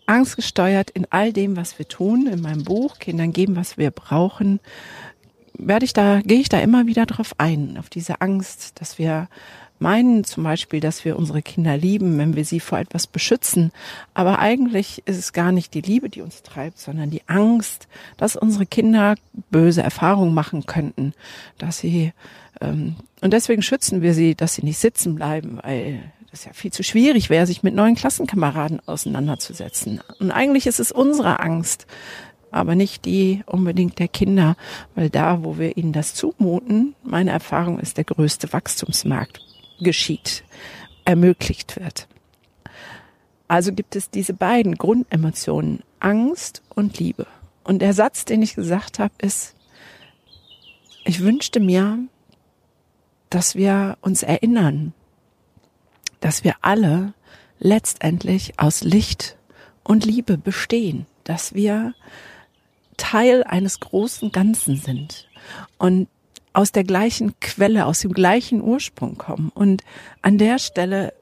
Angst 0.07 0.35
gesteuert 0.35 0.89
in 0.91 1.07
all 1.09 1.33
dem, 1.33 1.57
was 1.57 1.77
wir 1.79 1.87
tun, 1.87 2.27
in 2.27 2.41
meinem 2.41 2.63
Buch, 2.63 2.99
Kindern 2.99 3.31
geben, 3.31 3.55
was 3.55 3.77
wir 3.77 3.91
brauchen, 3.91 4.59
werde 5.57 5.85
ich 5.85 5.93
da, 5.93 6.21
gehe 6.21 6.39
ich 6.39 6.49
da 6.49 6.59
immer 6.59 6.85
wieder 6.85 7.05
drauf 7.05 7.33
ein, 7.37 7.77
auf 7.77 7.89
diese 7.89 8.21
Angst, 8.21 8.79
dass 8.81 8.99
wir 8.99 9.29
meinen 9.79 10.23
zum 10.23 10.43
Beispiel, 10.43 10.79
dass 10.79 11.05
wir 11.05 11.17
unsere 11.17 11.41
Kinder 11.41 11.77
lieben, 11.77 12.17
wenn 12.17 12.35
wir 12.35 12.45
sie 12.45 12.59
vor 12.59 12.79
etwas 12.79 13.07
beschützen. 13.07 13.71
Aber 14.13 14.39
eigentlich 14.39 15.03
ist 15.05 15.17
es 15.17 15.33
gar 15.33 15.51
nicht 15.51 15.73
die 15.73 15.81
Liebe, 15.81 16.09
die 16.09 16.21
uns 16.21 16.43
treibt, 16.43 16.79
sondern 16.79 17.09
die 17.09 17.27
Angst, 17.27 17.87
dass 18.17 18.35
unsere 18.35 18.65
Kinder 18.65 19.15
böse 19.51 19.83
Erfahrungen 19.83 20.33
machen 20.33 20.65
könnten, 20.65 21.13
dass 21.57 21.79
sie 21.79 22.13
ähm, 22.61 22.95
und 23.21 23.33
deswegen 23.33 23.61
schützen 23.61 24.01
wir 24.01 24.13
sie, 24.13 24.35
dass 24.35 24.55
sie 24.55 24.63
nicht 24.63 24.77
sitzen 24.77 25.15
bleiben, 25.15 25.59
weil 25.63 25.99
das 26.31 26.45
ja 26.45 26.53
viel 26.53 26.71
zu 26.71 26.83
schwierig 26.83 27.29
wäre, 27.29 27.47
sich 27.47 27.63
mit 27.63 27.73
neuen 27.73 27.95
Klassenkameraden 27.95 28.81
auseinanderzusetzen. 28.85 30.01
Und 30.19 30.31
eigentlich 30.31 30.67
ist 30.67 30.79
es 30.79 30.91
unsere 30.91 31.39
Angst, 31.39 31.87
aber 32.51 32.75
nicht 32.75 33.05
die 33.05 33.41
unbedingt 33.45 33.99
der 33.99 34.07
Kinder, 34.07 34.55
weil 34.95 35.09
da, 35.09 35.43
wo 35.43 35.57
wir 35.57 35.77
ihnen 35.77 35.93
das 35.93 36.13
zumuten, 36.13 36.95
meine 37.03 37.31
Erfahrung 37.31 37.79
ist 37.79 37.97
der 37.97 38.03
größte 38.03 38.53
Wachstumsmarkt 38.53 39.41
geschieht, 39.79 40.43
ermöglicht 41.05 41.75
wird. 41.79 42.07
Also 43.47 43.73
gibt 43.73 43.95
es 43.95 44.09
diese 44.09 44.33
beiden 44.33 44.75
Grundemotionen, 44.75 45.83
Angst 45.99 46.63
und 46.73 46.99
Liebe. 46.99 47.27
Und 47.63 47.79
der 47.79 47.93
Satz, 47.93 48.25
den 48.25 48.41
ich 48.41 48.55
gesagt 48.55 48.99
habe, 48.99 49.13
ist, 49.21 49.55
ich 51.03 51.21
wünschte 51.21 51.59
mir, 51.59 51.99
dass 53.29 53.55
wir 53.55 53.97
uns 54.01 54.23
erinnern, 54.23 54.93
dass 56.19 56.43
wir 56.43 56.55
alle 56.61 57.13
letztendlich 57.59 58.59
aus 58.59 58.83
Licht 58.83 59.37
und 59.83 60.05
Liebe 60.05 60.37
bestehen, 60.37 61.05
dass 61.23 61.53
wir 61.53 61.93
Teil 62.97 63.43
eines 63.43 63.79
großen 63.79 64.31
Ganzen 64.31 64.77
sind 64.77 65.27
und 65.77 66.07
aus 66.55 66.71
der 66.71 66.83
gleichen 66.83 67.37
Quelle, 67.39 67.85
aus 67.85 67.99
dem 67.99 68.13
gleichen 68.13 68.61
Ursprung 68.61 69.17
kommen. 69.17 69.51
Und 69.53 69.83
an 70.21 70.37
der 70.37 70.57
Stelle 70.57 71.13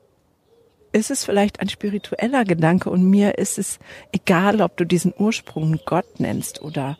ist 0.91 1.09
es 1.09 1.25
vielleicht 1.25 1.59
ein 1.59 1.69
spiritueller 1.69 2.45
Gedanke 2.45 2.91
und 2.91 3.03
mir 3.03 3.39
ist 3.39 3.57
es 3.57 3.79
egal, 4.11 4.61
ob 4.61 4.77
du 4.77 4.85
diesen 4.85 5.11
Ursprung 5.17 5.79
Gott 5.85 6.19
nennst 6.19 6.61
oder 6.61 6.97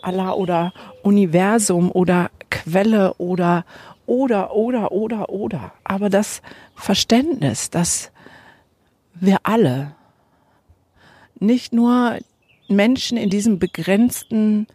Allah 0.00 0.32
oder 0.32 0.72
Universum 1.02 1.90
oder 1.90 2.30
Quelle 2.50 3.14
oder 3.14 3.66
oder 4.06 4.54
oder 4.54 4.92
oder 4.92 5.28
oder. 5.28 5.72
Aber 5.84 6.08
das 6.08 6.40
Verständnis, 6.74 7.68
dass 7.68 8.12
wir 9.14 9.38
alle 9.42 9.94
nicht 11.38 11.74
nur 11.74 12.18
Menschen 12.68 13.18
in 13.18 13.28
diesem 13.28 13.58
begrenzten 13.58 14.66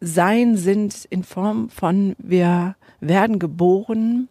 Sein 0.00 0.56
sind 0.56 1.04
in 1.10 1.24
Form 1.24 1.68
von 1.68 2.16
wir 2.18 2.74
werden 3.00 3.38
geboren, 3.38 4.28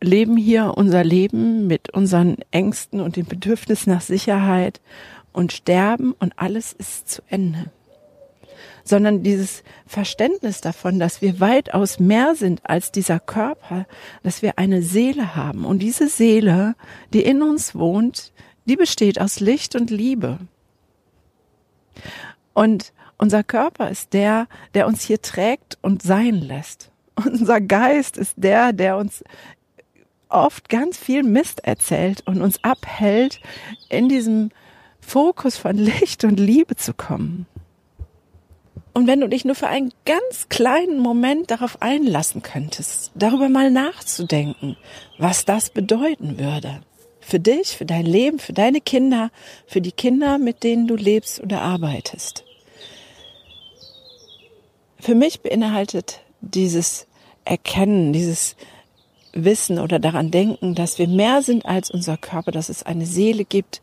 leben 0.00 0.36
hier 0.36 0.74
unser 0.76 1.04
Leben 1.04 1.66
mit 1.66 1.92
unseren 1.92 2.36
Ängsten 2.50 3.00
und 3.00 3.16
dem 3.16 3.26
Bedürfnis 3.26 3.86
nach 3.86 4.00
Sicherheit 4.00 4.80
und 5.32 5.52
sterben 5.52 6.14
und 6.18 6.32
alles 6.36 6.72
ist 6.72 7.10
zu 7.10 7.22
Ende. 7.28 7.70
Sondern 8.84 9.22
dieses 9.22 9.62
Verständnis 9.86 10.62
davon, 10.62 10.98
dass 10.98 11.20
wir 11.20 11.40
weitaus 11.40 11.98
mehr 12.00 12.34
sind 12.34 12.62
als 12.64 12.90
dieser 12.92 13.20
Körper, 13.20 13.86
dass 14.22 14.40
wir 14.40 14.58
eine 14.58 14.82
Seele 14.82 15.36
haben. 15.36 15.66
Und 15.66 15.80
diese 15.80 16.08
Seele, 16.08 16.74
die 17.12 17.22
in 17.22 17.42
uns 17.42 17.74
wohnt, 17.74 18.32
die 18.64 18.76
besteht 18.76 19.20
aus 19.20 19.40
Licht 19.40 19.76
und 19.76 19.90
Liebe. 19.90 20.38
Und 22.54 22.92
unser 23.18 23.42
Körper 23.42 23.90
ist 23.90 24.12
der, 24.12 24.46
der 24.74 24.86
uns 24.86 25.02
hier 25.02 25.20
trägt 25.20 25.76
und 25.82 26.02
sein 26.02 26.36
lässt. 26.36 26.90
Unser 27.16 27.60
Geist 27.60 28.16
ist 28.16 28.34
der, 28.36 28.72
der 28.72 28.96
uns 28.96 29.24
oft 30.28 30.68
ganz 30.68 30.96
viel 30.96 31.24
Mist 31.24 31.64
erzählt 31.64 32.22
und 32.26 32.42
uns 32.42 32.62
abhält, 32.62 33.40
in 33.88 34.08
diesem 34.08 34.50
Fokus 35.00 35.56
von 35.56 35.76
Licht 35.76 36.22
und 36.24 36.38
Liebe 36.38 36.76
zu 36.76 36.94
kommen. 36.94 37.46
Und 38.94 39.06
wenn 39.06 39.20
du 39.20 39.28
dich 39.28 39.44
nur 39.44 39.54
für 39.54 39.68
einen 39.68 39.92
ganz 40.04 40.48
kleinen 40.48 40.98
Moment 40.98 41.50
darauf 41.50 41.82
einlassen 41.82 42.42
könntest, 42.42 43.12
darüber 43.14 43.48
mal 43.48 43.70
nachzudenken, 43.70 44.76
was 45.18 45.44
das 45.44 45.70
bedeuten 45.70 46.38
würde, 46.38 46.80
für 47.20 47.38
dich, 47.38 47.76
für 47.76 47.84
dein 47.84 48.06
Leben, 48.06 48.38
für 48.38 48.52
deine 48.52 48.80
Kinder, 48.80 49.30
für 49.66 49.80
die 49.80 49.92
Kinder, 49.92 50.38
mit 50.38 50.62
denen 50.64 50.86
du 50.86 50.96
lebst 50.96 51.40
oder 51.40 51.60
arbeitest. 51.62 52.44
Für 55.00 55.14
mich 55.14 55.40
beinhaltet 55.40 56.20
dieses 56.40 57.06
Erkennen, 57.44 58.12
dieses 58.12 58.56
Wissen 59.32 59.78
oder 59.78 59.98
daran 59.98 60.30
denken, 60.30 60.74
dass 60.74 60.98
wir 60.98 61.08
mehr 61.08 61.42
sind 61.42 61.66
als 61.66 61.90
unser 61.90 62.16
Körper, 62.16 62.50
dass 62.50 62.68
es 62.68 62.82
eine 62.82 63.06
Seele 63.06 63.44
gibt, 63.44 63.80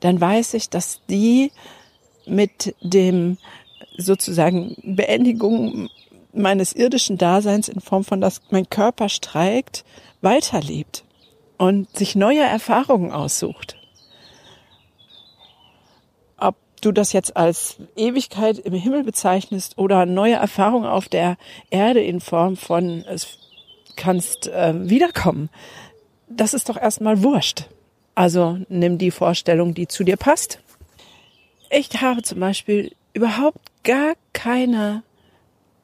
dann 0.00 0.20
weiß 0.20 0.54
ich, 0.54 0.68
dass 0.70 1.00
die 1.08 1.50
mit 2.26 2.74
dem 2.80 3.38
sozusagen 3.96 4.76
Beendigung 4.82 5.88
meines 6.32 6.72
irdischen 6.72 7.16
Daseins 7.18 7.68
in 7.68 7.80
Form 7.80 8.04
von, 8.04 8.20
dass 8.20 8.42
mein 8.50 8.68
Körper 8.68 9.08
streikt, 9.08 9.84
weiterlebt 10.20 11.04
und 11.58 11.94
sich 11.96 12.16
neue 12.16 12.42
Erfahrungen 12.42 13.12
aussucht. 13.12 13.76
Ob 16.36 16.56
du 16.84 16.92
das 16.92 17.12
jetzt 17.12 17.36
als 17.36 17.76
Ewigkeit 17.96 18.58
im 18.58 18.74
Himmel 18.74 19.04
bezeichnest 19.04 19.78
oder 19.78 20.06
neue 20.06 20.34
Erfahrungen 20.34 20.86
auf 20.86 21.08
der 21.08 21.36
Erde 21.70 22.00
in 22.00 22.20
Form 22.20 22.56
von 22.56 23.04
es 23.08 23.38
kannst 23.96 24.48
äh, 24.48 24.74
wiederkommen, 24.88 25.50
das 26.28 26.54
ist 26.54 26.68
doch 26.68 26.76
erstmal 26.76 27.22
wurscht. 27.22 27.68
Also 28.14 28.58
nimm 28.68 28.98
die 28.98 29.10
Vorstellung, 29.10 29.74
die 29.74 29.86
zu 29.86 30.04
dir 30.04 30.16
passt. 30.16 30.60
Ich 31.70 31.90
habe 32.00 32.22
zum 32.22 32.40
Beispiel 32.40 32.92
überhaupt 33.12 33.58
gar 33.84 34.14
keine 34.32 35.02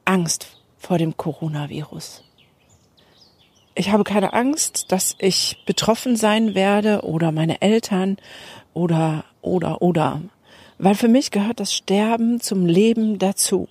Angst 0.04 0.48
vor 0.78 0.98
dem 0.98 1.16
Coronavirus 1.16 2.24
ich 3.80 3.90
habe 3.90 4.04
keine 4.04 4.32
Angst, 4.32 4.92
dass 4.92 5.16
ich 5.18 5.62
betroffen 5.64 6.14
sein 6.14 6.54
werde 6.54 7.02
oder 7.02 7.32
meine 7.32 7.62
Eltern 7.62 8.18
oder, 8.74 9.24
oder, 9.40 9.80
oder. 9.80 10.20
Weil 10.82 10.94
für 10.94 11.08
mich 11.08 11.30
gehört 11.30 11.60
das 11.60 11.74
Sterben 11.74 12.40
zum 12.40 12.64
Leben 12.64 13.18
dazu. 13.18 13.68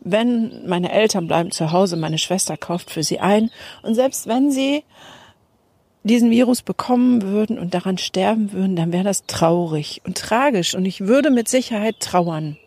Wenn 0.00 0.68
meine 0.68 0.92
Eltern 0.92 1.26
bleiben 1.26 1.50
zu 1.50 1.72
Hause, 1.72 1.96
meine 1.96 2.18
Schwester 2.18 2.58
kauft 2.58 2.90
für 2.90 3.02
sie 3.02 3.20
ein 3.20 3.50
und 3.82 3.94
selbst 3.94 4.26
wenn 4.26 4.50
sie 4.50 4.84
diesen 6.02 6.30
Virus 6.30 6.60
bekommen 6.60 7.22
würden 7.22 7.58
und 7.58 7.72
daran 7.72 7.96
sterben 7.96 8.52
würden, 8.52 8.76
dann 8.76 8.92
wäre 8.92 9.04
das 9.04 9.24
traurig 9.24 10.02
und 10.04 10.18
tragisch 10.18 10.74
und 10.74 10.84
ich 10.84 11.00
würde 11.00 11.30
mit 11.30 11.48
Sicherheit 11.48 12.00
trauern. 12.00 12.58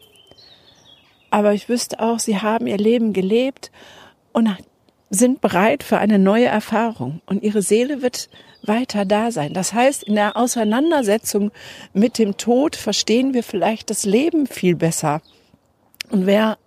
Aber 1.30 1.54
ich 1.54 1.70
wüsste 1.70 2.00
auch, 2.00 2.18
sie 2.18 2.40
haben 2.40 2.66
ihr 2.66 2.80
Leben 2.80 3.14
gelebt 3.14 3.72
und 4.34 4.58
sind 5.10 5.42
bereit 5.42 5.84
für 5.84 5.98
eine 5.98 6.20
neue 6.20 6.46
Erfahrung 6.46 7.22
und 7.26 7.44
ihre 7.44 7.62
Seele 7.62 8.02
wird 8.02 8.30
weiter 8.64 9.06
da 9.06 9.32
sein. 9.32 9.54
Das 9.54 9.74
heißt, 9.74 10.04
in 10.04 10.16
der 10.16 10.36
Auseinandersetzung 10.36 11.52
mit 11.94 12.18
dem 12.18 12.38
Tod 12.38 12.76
verstehen 12.76 13.34
wir 13.34 13.44
vielleicht 13.44 13.90
das 13.90 14.06
Leben 14.06 14.48
viel 14.48 14.76
besser. 14.76 15.22
Und 16.10 16.26
wer 16.26 16.58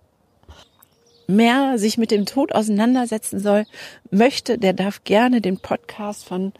mehr 1.27 1.77
sich 1.77 1.97
mit 1.97 2.11
dem 2.11 2.25
Tod 2.25 2.53
auseinandersetzen 2.53 3.39
soll, 3.39 3.65
möchte, 4.09 4.57
der 4.57 4.73
darf 4.73 5.03
gerne 5.03 5.41
den 5.41 5.59
Podcast 5.59 6.25
von 6.25 6.53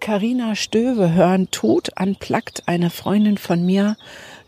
Carina 0.00 0.54
Stöwe 0.54 1.12
hören. 1.12 1.50
Tod 1.50 1.96
anplagt 1.96 2.64
eine 2.66 2.90
Freundin 2.90 3.38
von 3.38 3.64
mir, 3.64 3.96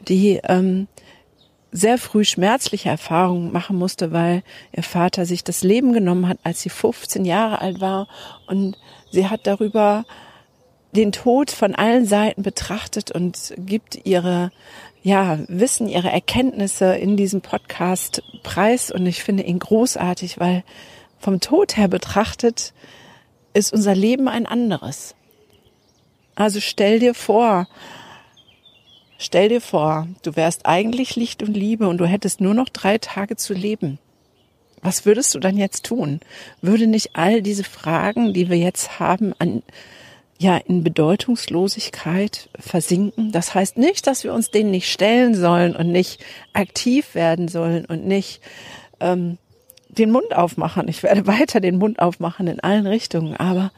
die 0.09 0.41
ähm, 0.45 0.87
sehr 1.73 1.99
früh 1.99 2.25
schmerzliche 2.25 2.89
Erfahrungen 2.89 3.53
machen 3.53 3.77
musste, 3.77 4.13
weil 4.13 4.43
ihr 4.73 4.83
Vater 4.83 5.25
sich 5.27 5.45
das 5.45 5.63
Leben 5.63 5.93
genommen 5.93 6.29
hat, 6.29 6.39
als 6.43 6.63
sie 6.63 6.71
15 6.71 7.25
Jahre 7.25 7.61
alt 7.61 7.81
war. 7.81 8.09
Und 8.47 8.77
sie 9.11 9.29
hat 9.29 9.47
darüber 9.47 10.05
den 10.93 11.13
Tod 11.13 11.51
von 11.51 11.75
allen 11.75 12.07
Seiten 12.07 12.43
betrachtet 12.43 13.13
und 13.13 13.55
gibt 13.59 14.05
ihre 14.05 14.51
ja, 15.03 15.39
Wissen, 15.49 15.89
ihre 15.89 16.11
Erkenntnisse 16.11 16.97
in 16.97 17.17
diesem 17.17 17.41
Podcast 17.41 18.23
preis. 18.43 18.91
Und 18.91 19.07
ich 19.07 19.23
finde 19.23 19.45
ihn 19.45 19.59
großartig, 19.59 20.41
weil 20.41 20.65
vom 21.19 21.41
Tod 21.41 21.77
her 21.77 21.89
betrachtet 21.89 22.73
ist 23.55 23.73
unser 23.73 23.95
Leben 23.95 24.29
ein 24.29 24.47
anderes. 24.47 25.15
Also 26.35 26.61
stell 26.61 26.99
dir 26.99 27.15
vor, 27.15 27.69
Stell 29.23 29.51
dir 29.51 29.61
vor, 29.61 30.09
du 30.23 30.35
wärst 30.35 30.65
eigentlich 30.65 31.15
Licht 31.15 31.43
und 31.43 31.55
Liebe 31.55 31.87
und 31.87 31.99
du 31.99 32.07
hättest 32.07 32.41
nur 32.41 32.55
noch 32.55 32.71
drei 32.71 32.97
Tage 32.97 33.37
zu 33.37 33.53
leben. 33.53 33.99
Was 34.81 35.05
würdest 35.05 35.35
du 35.35 35.41
dann 35.41 35.59
jetzt 35.59 35.85
tun? 35.85 36.21
Würde 36.63 36.87
nicht 36.87 37.11
all 37.13 37.43
diese 37.43 37.65
Fragen, 37.65 38.33
die 38.33 38.49
wir 38.49 38.57
jetzt 38.57 38.99
haben, 38.99 39.35
an, 39.39 39.63
ja, 40.39 40.57
in 40.57 40.83
Bedeutungslosigkeit 40.83 42.49
versinken? 42.59 43.31
Das 43.31 43.55
heißt 43.55 43.77
nicht, 43.77 44.07
dass 44.07 44.25
wir 44.25 44.33
uns 44.33 44.51
denen 44.51 44.71
nicht 44.71 44.91
stellen 44.91 45.35
sollen 45.35 45.77
und 45.77 45.93
nicht 45.93 46.25
aktiv 46.55 47.15
werden 47.15 47.49
sollen 47.49 47.85
und 47.85 48.07
nicht 48.07 48.41
ähm, 49.01 49.37
den 49.91 50.13
Mund 50.13 50.35
aufmachen. 50.35 50.89
Ich 50.89 51.03
werde 51.03 51.27
weiter 51.27 51.61
den 51.61 51.77
Mund 51.77 51.99
aufmachen 51.99 52.47
in 52.47 52.61
allen 52.61 52.87
Richtungen, 52.87 53.37
aber 53.37 53.71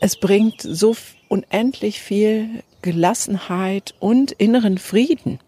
es 0.00 0.16
bringt 0.16 0.62
so 0.62 0.96
unendlich 1.28 2.00
viel 2.00 2.62
Gelassenheit 2.86 3.94
und 3.98 4.30
inneren 4.30 4.78
Frieden. 4.78 5.40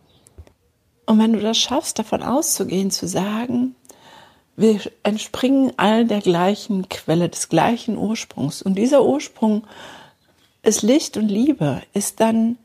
Und 1.06 1.20
wenn 1.20 1.34
du 1.34 1.40
das 1.40 1.56
schaffst, 1.56 2.00
davon 2.00 2.24
auszugehen, 2.24 2.90
zu 2.90 3.06
sagen, 3.06 3.76
wir 4.56 4.80
entspringen 5.04 5.72
all 5.76 6.04
der 6.04 6.20
gleichen 6.20 6.88
Quelle, 6.88 7.28
des 7.28 7.48
gleichen 7.48 7.96
Ursprungs. 7.96 8.60
Und 8.60 8.74
dieser 8.74 9.04
Ursprung 9.04 9.62
ist 10.64 10.82
Licht 10.82 11.16
und 11.16 11.28
Liebe, 11.28 11.80
ist 11.94 12.18
dann 12.18 12.58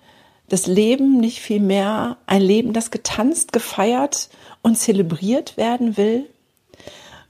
das 0.50 0.66
Leben 0.66 1.20
nicht 1.20 1.40
viel 1.40 1.60
mehr 1.60 2.18
ein 2.26 2.42
Leben, 2.42 2.74
das 2.74 2.90
getanzt, 2.90 3.54
gefeiert 3.54 4.30
und 4.64 4.76
zelebriert 4.76 5.56
werden 5.56 5.98
will? 5.98 6.28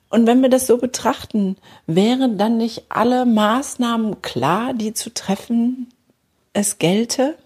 Und 0.09 0.27
wenn 0.27 0.41
wir 0.41 0.49
das 0.49 0.65
so 0.65 0.77
betrachten, 0.77 1.57
wären 1.87 2.37
dann 2.37 2.55
nicht 2.55 2.85
alle 2.87 3.25
Maßnahmen 3.25 4.21
klar, 4.21 4.73
die 4.73 4.93
zu 4.93 5.13
treffen 5.13 5.92
es 6.53 6.77
gelte. 6.77 7.37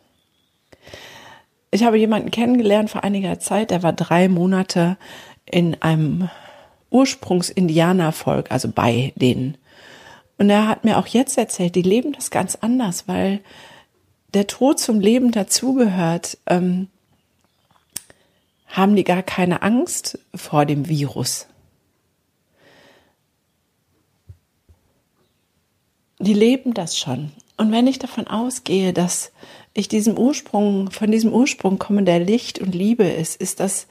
Ich 1.72 1.84
habe 1.84 1.98
jemanden 1.98 2.32
kennengelernt 2.32 2.89
vor 2.89 3.04
einiger 3.04 3.39
Zeit, 3.39 3.72
der 3.72 3.84
war 3.84 3.93
drei 3.93 4.30
Monate 4.30 4.98
in 5.46 5.82
einem 5.82 6.30
Ursprungs-Indianer-Volk, 6.91 8.52
also 8.52 8.70
bei 8.70 9.13
denen. 9.15 9.58
Und 10.38 10.50
er 10.50 10.67
hat 10.67 10.86
mir 10.86 10.98
auch 10.98 11.08
jetzt 11.08 11.38
erzählt, 11.38 11.76
die 11.76 11.82
leben 11.82 12.13
das 12.13 12.32
ganz 12.32 12.56
anders, 12.56 13.08
weil 13.08 13.41
der 14.34 14.48
Tod 14.48 14.80
zum 14.80 15.00
Leben 15.00 15.32
dazugehört, 15.32 16.38
ähm, 16.46 16.89
haben 18.67 18.96
die 18.96 19.04
gar 19.04 19.24
keine 19.24 19.62
Angst 19.62 20.20
vor 20.36 20.65
dem 20.65 20.88
Virus. 20.88 21.48
Die 26.20 26.34
leben 26.34 26.74
das 26.74 26.98
schon. 26.98 27.32
Und 27.58 27.72
wenn 27.72 27.88
ich 27.88 28.00
davon 28.00 28.28
ausgehe, 28.28 28.93
dass 28.93 29.32
ich 29.74 29.88
diesem 29.88 30.17
Ursprung, 30.17 30.91
von 30.91 31.12
diesem 31.12 31.34
Ursprung 31.34 31.80
komme, 31.80 32.04
der 32.04 32.20
Licht 32.20 32.60
und 32.60 32.74
Liebe 32.74 33.06
ist, 33.06 33.41
ist 33.41 33.60
das 33.60 33.88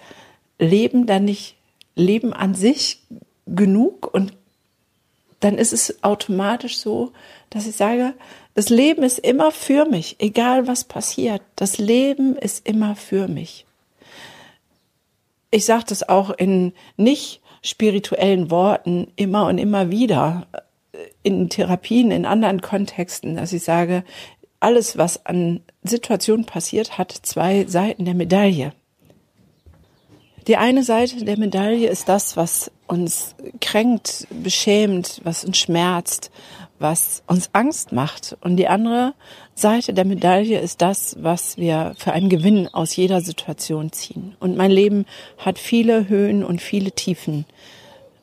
Leben 0.59 1.07
dann 1.07 1.24
nicht 1.24 1.57
Leben 1.96 2.33
an 2.33 2.55
sich 2.55 3.02
genug 3.46 4.12
und 4.12 4.33
dann 5.40 5.59
ist 5.59 5.72
es 5.72 6.02
automatisch 6.02 6.79
so, 6.79 7.12
dass 7.50 7.66
ich 7.66 7.76
sage, 7.76 8.14
das 8.55 8.68
Leben 8.70 9.02
ist 9.02 9.18
immer 9.18 9.50
für 9.50 9.85
mich, 9.85 10.16
egal 10.18 10.66
was 10.66 10.85
passiert. 10.85 11.42
Das 11.57 11.79
Leben 11.79 12.37
ist 12.37 12.66
immer 12.66 12.96
für 12.96 13.29
mich. 13.29 13.66
Ich 15.50 15.64
sage 15.64 15.85
das 15.88 16.09
auch 16.09 16.31
in 16.31 16.72
nicht 16.96 17.40
spirituellen 17.62 18.50
Worten 18.50 19.12
immer 19.16 19.46
und 19.46 19.59
immer 19.59 19.90
wieder 19.90 20.46
in 21.22 21.48
Therapien, 21.48 22.11
in 22.11 22.26
anderen 22.26 22.61
Kontexten, 22.61 23.37
dass 23.37 23.52
ich 23.52 23.62
sage, 23.62 24.04
alles, 24.61 24.96
was 24.96 25.26
an 25.26 25.61
Situationen 25.85 26.46
passiert, 26.46 26.98
hat 26.98 27.12
zwei 27.12 27.66
Seiten 27.66 28.04
der 28.04 28.14
Medaille. 28.14 28.72
Die 30.46 30.56
eine 30.56 30.85
Seite 30.85 31.24
der 31.24 31.38
Medaille 31.38 31.88
ist 31.88 32.09
das, 32.09 32.37
was 32.37 32.70
uns 32.87 33.35
kränkt, 33.61 34.28
beschämt, 34.30 35.20
was 35.24 35.44
uns 35.44 35.59
schmerzt, 35.59 36.30
was 36.78 37.24
uns 37.26 37.50
Angst 37.52 37.90
macht. 37.90 38.37
Und 38.42 38.56
die 38.56 38.68
andere 38.68 39.14
Seite 39.54 39.92
der 39.92 40.04
Medaille 40.04 40.61
ist 40.61 40.82
das, 40.82 41.16
was 41.18 41.56
wir 41.56 41.94
für 41.98 42.12
einen 42.12 42.28
Gewinn 42.28 42.68
aus 42.68 42.94
jeder 42.94 43.22
Situation 43.22 43.90
ziehen. 43.90 44.37
Und 44.38 44.56
mein 44.56 44.70
Leben 44.70 45.04
hat 45.38 45.59
viele 45.59 46.09
Höhen 46.09 46.44
und 46.44 46.62
viele 46.62 46.92
Tiefen 46.92 47.44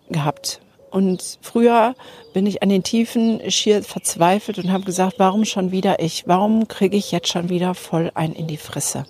gehabt. 0.09 0.62
Und 0.93 1.39
früher 1.41 1.95
bin 2.34 2.45
ich 2.45 2.62
an 2.62 2.69
den 2.69 2.84
Tiefen 2.84 3.49
schier 3.49 3.82
verzweifelt 3.82 4.60
und 4.60 4.71
habe 4.71 4.84
gesagt, 4.84 5.15
warum 5.17 5.43
schon 5.43 5.71
wieder 5.71 5.99
ich? 5.99 6.27
Warum 6.27 6.67
kriege 6.67 6.95
ich 6.95 7.12
jetzt 7.12 7.29
schon 7.29 7.49
wieder 7.49 7.73
voll 7.73 8.12
ein 8.13 8.32
in 8.32 8.45
die 8.45 8.58
Frisse? 8.58 9.08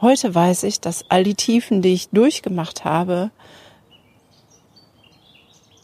Heute 0.00 0.32
weiß 0.32 0.62
ich, 0.62 0.80
dass 0.80 1.04
all 1.10 1.24
die 1.24 1.34
Tiefen, 1.34 1.82
die 1.82 1.94
ich 1.94 2.10
durchgemacht 2.10 2.84
habe, 2.84 3.32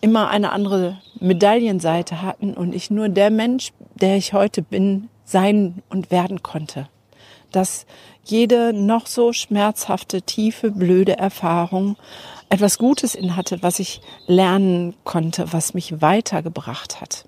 immer 0.00 0.28
eine 0.28 0.52
andere 0.52 0.98
Medaillenseite 1.18 2.22
hatten 2.22 2.54
und 2.54 2.72
ich 2.72 2.92
nur 2.92 3.08
der 3.08 3.30
Mensch, 3.30 3.72
der 3.96 4.16
ich 4.16 4.32
heute 4.32 4.62
bin, 4.62 5.08
sein 5.24 5.82
und 5.90 6.12
werden 6.12 6.44
konnte. 6.44 6.88
Dass 7.50 7.84
jede 8.22 8.72
noch 8.72 9.08
so 9.08 9.32
schmerzhafte, 9.32 10.22
tiefe, 10.22 10.70
blöde 10.70 11.18
Erfahrung 11.18 11.96
etwas 12.50 12.78
Gutes 12.78 13.14
in 13.14 13.36
hatte, 13.36 13.62
was 13.62 13.78
ich 13.78 14.02
lernen 14.26 14.94
konnte, 15.04 15.52
was 15.52 15.72
mich 15.72 16.02
weitergebracht 16.02 17.00
hat. 17.00 17.24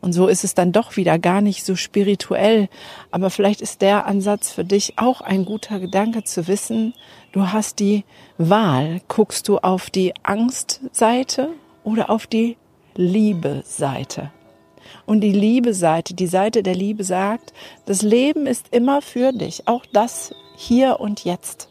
Und 0.00 0.12
so 0.12 0.28
ist 0.28 0.44
es 0.44 0.54
dann 0.54 0.72
doch 0.72 0.96
wieder 0.96 1.18
gar 1.18 1.40
nicht 1.40 1.64
so 1.64 1.74
spirituell. 1.74 2.68
Aber 3.10 3.30
vielleicht 3.30 3.60
ist 3.60 3.82
der 3.82 4.06
Ansatz 4.06 4.50
für 4.50 4.64
dich 4.64 4.94
auch 4.96 5.20
ein 5.20 5.44
guter 5.44 5.80
Gedanke 5.80 6.22
zu 6.22 6.46
wissen, 6.46 6.94
du 7.32 7.50
hast 7.52 7.80
die 7.80 8.04
Wahl. 8.36 9.00
Guckst 9.08 9.48
du 9.48 9.58
auf 9.58 9.90
die 9.90 10.14
Angstseite 10.22 11.50
oder 11.82 12.10
auf 12.10 12.26
die 12.26 12.56
Liebe-Seite? 12.94 14.30
Und 15.04 15.20
die 15.20 15.32
Liebe-Seite, 15.32 16.14
die 16.14 16.26
Seite 16.26 16.62
der 16.62 16.74
Liebe 16.74 17.02
sagt, 17.04 17.52
das 17.86 18.02
Leben 18.02 18.46
ist 18.46 18.68
immer 18.70 19.02
für 19.02 19.32
dich. 19.32 19.66
Auch 19.66 19.84
das 19.92 20.32
hier 20.56 21.00
und 21.00 21.24
jetzt. 21.24 21.68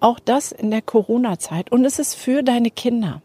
Auch 0.00 0.18
das 0.18 0.52
in 0.52 0.70
der 0.70 0.82
Corona-Zeit. 0.82 1.72
Und 1.72 1.84
es 1.84 1.98
ist 1.98 2.14
für 2.14 2.42
deine 2.42 2.70
Kinder. 2.70 3.22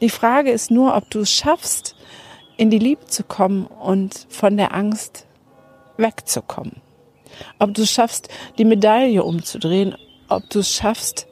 Die 0.00 0.10
Frage 0.10 0.50
ist 0.50 0.70
nur, 0.70 0.96
ob 0.96 1.08
du 1.10 1.20
es 1.20 1.32
schaffst, 1.32 1.94
in 2.56 2.70
die 2.70 2.78
Liebe 2.78 3.06
zu 3.06 3.22
kommen 3.22 3.66
und 3.66 4.26
von 4.28 4.56
der 4.56 4.74
Angst 4.74 5.26
wegzukommen. 5.96 6.82
Ob 7.58 7.74
du 7.74 7.82
es 7.82 7.90
schaffst, 7.90 8.28
die 8.58 8.64
Medaille 8.64 9.22
umzudrehen, 9.22 9.96
ob 10.28 10.48
du 10.50 10.60
es 10.60 10.74
schaffst, 10.74 11.26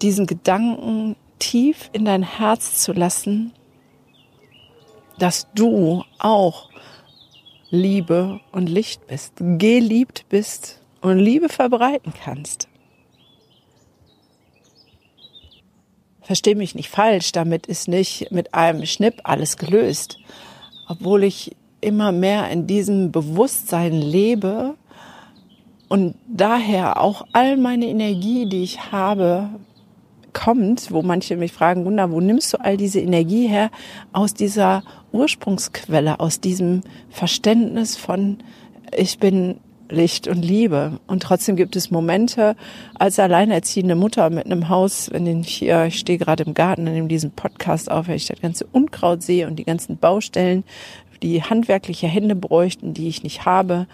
diesen 0.00 0.26
Gedanken 0.26 1.16
tief 1.38 1.90
in 1.92 2.04
dein 2.04 2.22
Herz 2.22 2.80
zu 2.82 2.92
lassen, 2.92 3.52
dass 5.18 5.48
du 5.54 6.04
auch 6.18 6.70
Liebe 7.70 8.40
und 8.52 8.68
Licht 8.68 9.06
bist, 9.06 9.34
geliebt 9.36 10.26
bist 10.28 10.80
und 11.00 11.18
Liebe 11.18 11.48
verbreiten 11.48 12.12
kannst. 12.24 12.69
Versteh 16.30 16.54
mich 16.54 16.76
nicht 16.76 16.90
falsch, 16.90 17.32
damit 17.32 17.66
ist 17.66 17.88
nicht 17.88 18.30
mit 18.30 18.54
einem 18.54 18.86
Schnipp 18.86 19.14
alles 19.24 19.56
gelöst. 19.56 20.16
Obwohl 20.88 21.24
ich 21.24 21.56
immer 21.80 22.12
mehr 22.12 22.48
in 22.50 22.68
diesem 22.68 23.10
Bewusstsein 23.10 23.94
lebe 23.94 24.76
und 25.88 26.14
daher 26.28 27.00
auch 27.00 27.26
all 27.32 27.56
meine 27.56 27.86
Energie, 27.86 28.48
die 28.48 28.62
ich 28.62 28.92
habe, 28.92 29.48
kommt, 30.32 30.92
wo 30.92 31.02
manche 31.02 31.36
mich 31.36 31.50
fragen, 31.50 31.84
Wunder, 31.84 32.12
wo 32.12 32.20
nimmst 32.20 32.52
du 32.52 32.60
all 32.60 32.76
diese 32.76 33.00
Energie 33.00 33.48
her? 33.48 33.72
Aus 34.12 34.32
dieser 34.32 34.84
Ursprungsquelle, 35.10 36.20
aus 36.20 36.38
diesem 36.38 36.82
Verständnis 37.08 37.96
von, 37.96 38.38
ich 38.96 39.18
bin 39.18 39.58
Licht 39.90 40.28
und 40.28 40.42
Liebe. 40.44 40.98
Und 41.06 41.22
trotzdem 41.22 41.56
gibt 41.56 41.76
es 41.76 41.90
Momente 41.90 42.56
als 42.94 43.18
alleinerziehende 43.18 43.94
Mutter 43.94 44.30
mit 44.30 44.46
einem 44.46 44.68
Haus, 44.68 45.10
wenn 45.12 45.26
ich 45.26 45.48
hier, 45.48 45.86
ich 45.86 45.98
stehe 45.98 46.18
gerade 46.18 46.44
im 46.44 46.54
Garten 46.54 46.86
und 46.86 46.94
nehme 46.94 47.08
diesen 47.08 47.32
Podcast 47.32 47.90
auf, 47.90 48.08
wenn 48.08 48.16
ich 48.16 48.26
das 48.26 48.40
ganze 48.40 48.66
Unkraut 48.70 49.22
sehe 49.22 49.46
und 49.46 49.56
die 49.56 49.64
ganzen 49.64 49.96
Baustellen, 49.96 50.64
die 51.22 51.42
handwerkliche 51.42 52.06
Hände 52.06 52.34
bräuchten, 52.34 52.94
die 52.94 53.08
ich 53.08 53.22
nicht 53.22 53.44
habe, 53.44 53.86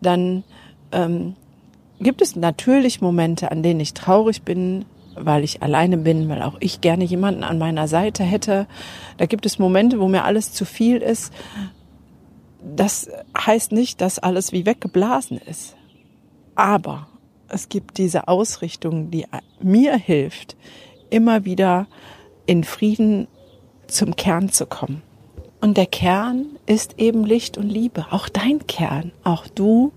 dann 0.00 0.42
ähm, 0.92 1.34
gibt 2.00 2.20
es 2.20 2.36
natürlich 2.36 3.00
Momente, 3.00 3.50
an 3.50 3.62
denen 3.62 3.80
ich 3.80 3.94
traurig 3.94 4.42
bin, 4.42 4.84
weil 5.16 5.44
ich 5.44 5.62
alleine 5.62 5.96
bin, 5.96 6.28
weil 6.28 6.42
auch 6.42 6.56
ich 6.58 6.80
gerne 6.80 7.04
jemanden 7.04 7.44
an 7.44 7.58
meiner 7.58 7.86
Seite 7.86 8.24
hätte. 8.24 8.66
Da 9.16 9.26
gibt 9.26 9.46
es 9.46 9.60
Momente, 9.60 10.00
wo 10.00 10.08
mir 10.08 10.24
alles 10.24 10.52
zu 10.52 10.64
viel 10.64 10.96
ist 10.96 11.32
das 12.64 13.08
heißt 13.36 13.72
nicht, 13.72 14.00
dass 14.00 14.18
alles 14.18 14.52
wie 14.52 14.66
weggeblasen 14.66 15.38
ist. 15.38 15.76
Aber 16.54 17.08
es 17.48 17.68
gibt 17.68 17.98
diese 17.98 18.28
Ausrichtung, 18.28 19.10
die 19.10 19.26
mir 19.60 19.96
hilft, 19.96 20.56
immer 21.10 21.44
wieder 21.44 21.86
in 22.46 22.64
Frieden 22.64 23.28
zum 23.86 24.16
Kern 24.16 24.50
zu 24.50 24.66
kommen. 24.66 25.02
Und 25.60 25.76
der 25.76 25.86
Kern 25.86 26.46
ist 26.66 26.98
eben 26.98 27.24
Licht 27.24 27.56
und 27.56 27.68
Liebe. 27.68 28.06
Auch 28.10 28.28
dein 28.28 28.66
Kern, 28.66 29.12
auch 29.22 29.46
du 29.46 29.92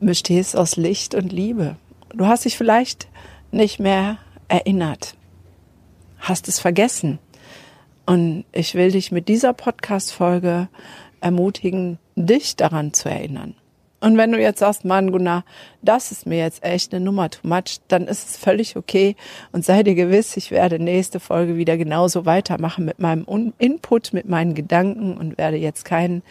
bestehst 0.00 0.56
aus 0.56 0.76
Licht 0.76 1.14
und 1.14 1.32
Liebe. 1.32 1.76
Du 2.14 2.26
hast 2.26 2.44
dich 2.44 2.56
vielleicht 2.56 3.08
nicht 3.50 3.80
mehr 3.80 4.18
erinnert, 4.48 5.16
hast 6.18 6.48
es 6.48 6.58
vergessen. 6.58 7.18
Und 8.06 8.44
ich 8.52 8.74
will 8.74 8.90
dich 8.90 9.12
mit 9.12 9.28
dieser 9.28 9.52
Podcast-Folge 9.52 10.68
ermutigen, 11.20 11.98
dich 12.16 12.56
daran 12.56 12.92
zu 12.92 13.08
erinnern. 13.08 13.54
Und 14.00 14.16
wenn 14.16 14.30
du 14.30 14.40
jetzt 14.40 14.60
sagst, 14.60 14.84
Mann, 14.84 15.10
Gunnar, 15.10 15.44
das 15.82 16.12
ist 16.12 16.24
mir 16.24 16.38
jetzt 16.38 16.62
echt 16.62 16.94
eine 16.94 17.04
Nummer 17.04 17.30
too 17.30 17.46
much, 17.46 17.80
dann 17.88 18.06
ist 18.06 18.28
es 18.28 18.36
völlig 18.36 18.76
okay 18.76 19.16
und 19.50 19.64
sei 19.64 19.82
dir 19.82 19.96
gewiss, 19.96 20.36
ich 20.36 20.52
werde 20.52 20.78
nächste 20.78 21.18
Folge 21.18 21.56
wieder 21.56 21.76
genauso 21.76 22.24
weitermachen 22.24 22.84
mit 22.84 23.00
meinem 23.00 23.26
Input, 23.58 24.12
mit 24.12 24.28
meinen 24.28 24.54
Gedanken 24.54 25.16
und 25.16 25.36
werde 25.36 25.56
jetzt 25.56 25.84
kein 25.84 26.22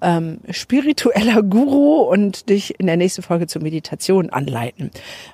ähm, 0.00 0.38
spiritueller 0.50 1.42
Guru 1.42 2.02
und 2.02 2.48
dich 2.48 2.78
in 2.78 2.86
der 2.86 2.96
nächsten 2.96 3.22
Folge 3.22 3.48
zur 3.48 3.62
Meditation 3.62 4.30
anleiten, 4.30 4.90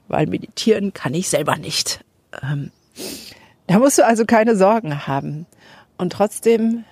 weil 0.09 0.27
meditieren 0.27 0.95
kann 0.95 1.13
ich 1.13 1.29
selber 1.29 1.57
nicht. 1.57 2.03
Ähm, 2.43 2.71
da 3.67 3.79
musst 3.79 3.99
du 3.99 4.07
also 4.07 4.25
keine 4.25 4.57
Sorgen 4.57 5.07
haben. 5.07 5.47
Und 5.99 6.13
trotzdem, 6.13 6.85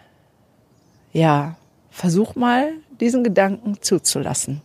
ja, 1.13 1.57
Versuch 1.97 2.35
mal, 2.35 2.75
diesen 3.01 3.25
Gedanken 3.25 3.81
zuzulassen. 3.81 4.61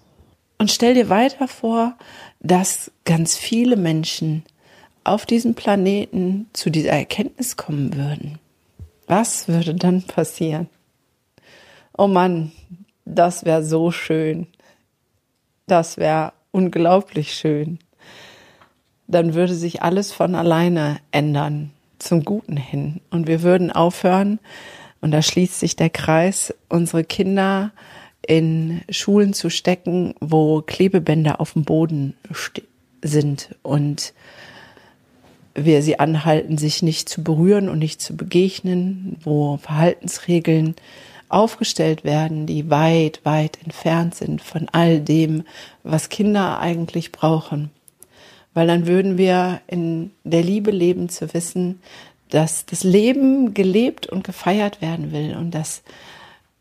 Und 0.58 0.70
stell 0.70 0.96
dir 0.96 1.08
weiter 1.08 1.48
vor, 1.48 1.98
dass 2.42 2.92
ganz 3.06 3.38
viele 3.38 3.78
Menschen 3.78 4.44
auf 5.06 5.26
diesem 5.26 5.56
Planeten 5.56 6.50
zu 6.52 6.70
dieser 6.70 6.92
Erkenntnis 6.92 7.56
kommen 7.56 7.96
würden. 7.96 8.38
Was 9.08 9.48
würde 9.48 9.74
dann 9.74 10.04
passieren? 10.04 10.68
Oh 11.98 12.08
Mann, 12.08 12.52
das 13.06 13.46
wäre 13.46 13.64
so 13.64 13.92
schön. 13.92 14.48
Das 15.68 15.96
wäre 15.96 16.34
unglaublich 16.52 17.34
schön. 17.34 17.80
Dann 19.08 19.36
würde 19.36 19.54
sich 19.54 19.82
alles 19.82 20.12
von 20.12 20.36
alleine 20.36 20.98
ändern. 21.12 21.72
zum 21.98 22.26
Guten 22.26 22.58
hin. 22.58 23.00
Und 23.10 23.28
wir 23.28 23.42
würden 23.42 23.72
aufhören, 23.72 24.40
und 25.02 25.12
da 25.12 25.22
schließt 25.22 25.60
sich 25.60 25.76
der 25.76 25.90
Kreis, 25.90 26.54
unsere 26.70 27.04
Kinder 27.04 27.72
in 28.26 28.82
Schulen 28.90 29.34
zu 29.34 29.50
stecken, 29.50 30.14
wo 30.20 30.62
Klebebänder 30.62 31.42
auf 31.42 31.54
dem 31.54 31.64
Boden 31.64 32.16
sind 33.02 33.56
und 33.64 34.14
wir 35.56 35.82
sie 35.82 36.00
anhalten, 36.00 36.58
sich 36.58 36.82
nicht 36.82 37.10
zu 37.10 37.24
berühren 37.24 37.68
und 37.68 37.80
nicht 37.80 38.00
zu 38.02 38.16
begegnen, 38.16 39.18
wo 39.24 39.58
Verhaltensregeln 39.58 40.76
aufgestellt 41.30 42.04
werden, 42.04 42.46
die 42.46 42.70
weit, 42.70 43.22
weit 43.24 43.58
entfernt 43.64 44.16
sind 44.16 44.42
von 44.42 44.68
all 44.72 45.00
dem, 45.00 45.44
was 45.84 46.10
Kinder 46.10 46.60
eigentlich 46.60 47.12
brauchen. 47.12 47.72
Weil 48.54 48.68
dann 48.68 48.86
würden 48.86 49.18
wir 49.18 49.62
in 49.68 50.12
der 50.26 50.44
Liebe 50.44 50.72
leben 50.72 51.08
zu 51.08 51.34
wissen, 51.34 51.80
dass 52.32 52.66
das 52.66 52.84
Leben 52.84 53.54
gelebt 53.54 54.08
und 54.08 54.24
gefeiert 54.24 54.82
werden 54.82 55.12
will 55.12 55.36
und 55.38 55.52
dass 55.52 55.84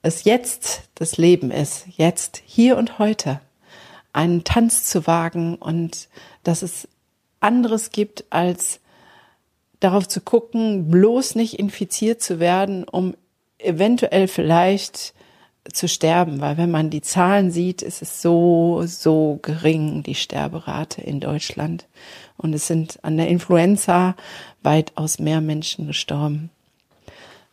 es 0.02 0.24
jetzt 0.24 0.82
das 0.94 1.16
Leben 1.16 1.50
ist, 1.50 1.86
jetzt, 1.96 2.42
hier 2.44 2.76
und 2.76 2.98
heute, 2.98 3.40
einen 4.12 4.44
Tanz 4.44 4.84
zu 4.84 5.06
wagen 5.06 5.56
und 5.56 6.08
dass 6.42 6.62
es 6.62 6.88
anderes 7.38 7.90
gibt, 7.90 8.24
als 8.30 8.80
darauf 9.78 10.08
zu 10.08 10.20
gucken, 10.20 10.90
bloß 10.90 11.36
nicht 11.36 11.58
infiziert 11.58 12.20
zu 12.20 12.40
werden, 12.40 12.84
um 12.84 13.14
eventuell 13.58 14.28
vielleicht 14.28 15.14
zu 15.72 15.88
sterben, 15.88 16.40
weil 16.40 16.56
wenn 16.56 16.70
man 16.70 16.90
die 16.90 17.02
Zahlen 17.02 17.50
sieht, 17.50 17.82
ist 17.82 18.02
es 18.02 18.22
so, 18.22 18.82
so 18.86 19.38
gering, 19.42 20.02
die 20.02 20.14
Sterberate 20.14 21.02
in 21.02 21.20
Deutschland. 21.20 21.86
Und 22.36 22.54
es 22.54 22.66
sind 22.66 22.98
an 23.02 23.16
der 23.16 23.28
Influenza 23.28 24.16
weitaus 24.62 25.18
mehr 25.18 25.40
Menschen 25.40 25.86
gestorben. 25.86 26.50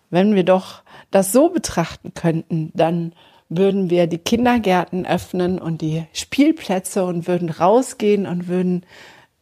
Wenn 0.10 0.36
wir 0.36 0.44
doch 0.44 0.84
das 1.12 1.34
so 1.34 1.50
betrachten 1.50 2.14
könnten, 2.14 2.72
dann 2.74 3.14
würden 3.50 3.90
wir 3.90 4.08
die 4.08 4.18
Kindergärten 4.18 5.06
öffnen 5.06 5.60
und 5.60 5.82
die 5.82 6.06
Spielplätze 6.14 7.06
und 7.06 7.28
würden 7.28 7.50
rausgehen 7.50 8.26
und 8.26 8.48
würden 8.48 8.86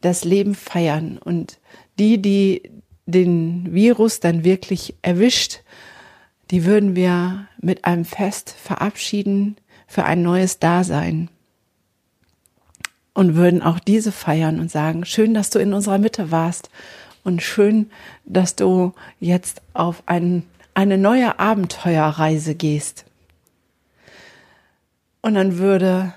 das 0.00 0.24
Leben 0.24 0.54
feiern. 0.54 1.18
Und 1.18 1.58
die, 1.98 2.20
die 2.20 2.70
den 3.06 3.72
Virus 3.72 4.20
dann 4.20 4.44
wirklich 4.44 4.94
erwischt, 5.02 5.60
die 6.50 6.64
würden 6.64 6.94
wir 6.94 7.48
mit 7.60 7.84
einem 7.84 8.04
Fest 8.04 8.50
verabschieden 8.50 9.56
für 9.86 10.04
ein 10.04 10.22
neues 10.22 10.58
Dasein. 10.58 11.28
Und 13.14 13.34
würden 13.34 13.62
auch 13.62 13.78
diese 13.78 14.12
feiern 14.12 14.60
und 14.60 14.70
sagen, 14.70 15.06
schön, 15.06 15.32
dass 15.32 15.48
du 15.48 15.58
in 15.58 15.72
unserer 15.72 15.98
Mitte 15.98 16.30
warst 16.30 16.68
und 17.24 17.42
schön, 17.42 17.90
dass 18.26 18.56
du 18.56 18.92
jetzt 19.20 19.62
auf 19.72 20.02
ein, 20.04 20.42
eine 20.74 20.98
neue 20.98 21.38
Abenteuerreise 21.38 22.54
gehst. 22.54 23.06
Und 25.22 25.34
dann 25.34 25.56
würde 25.56 26.12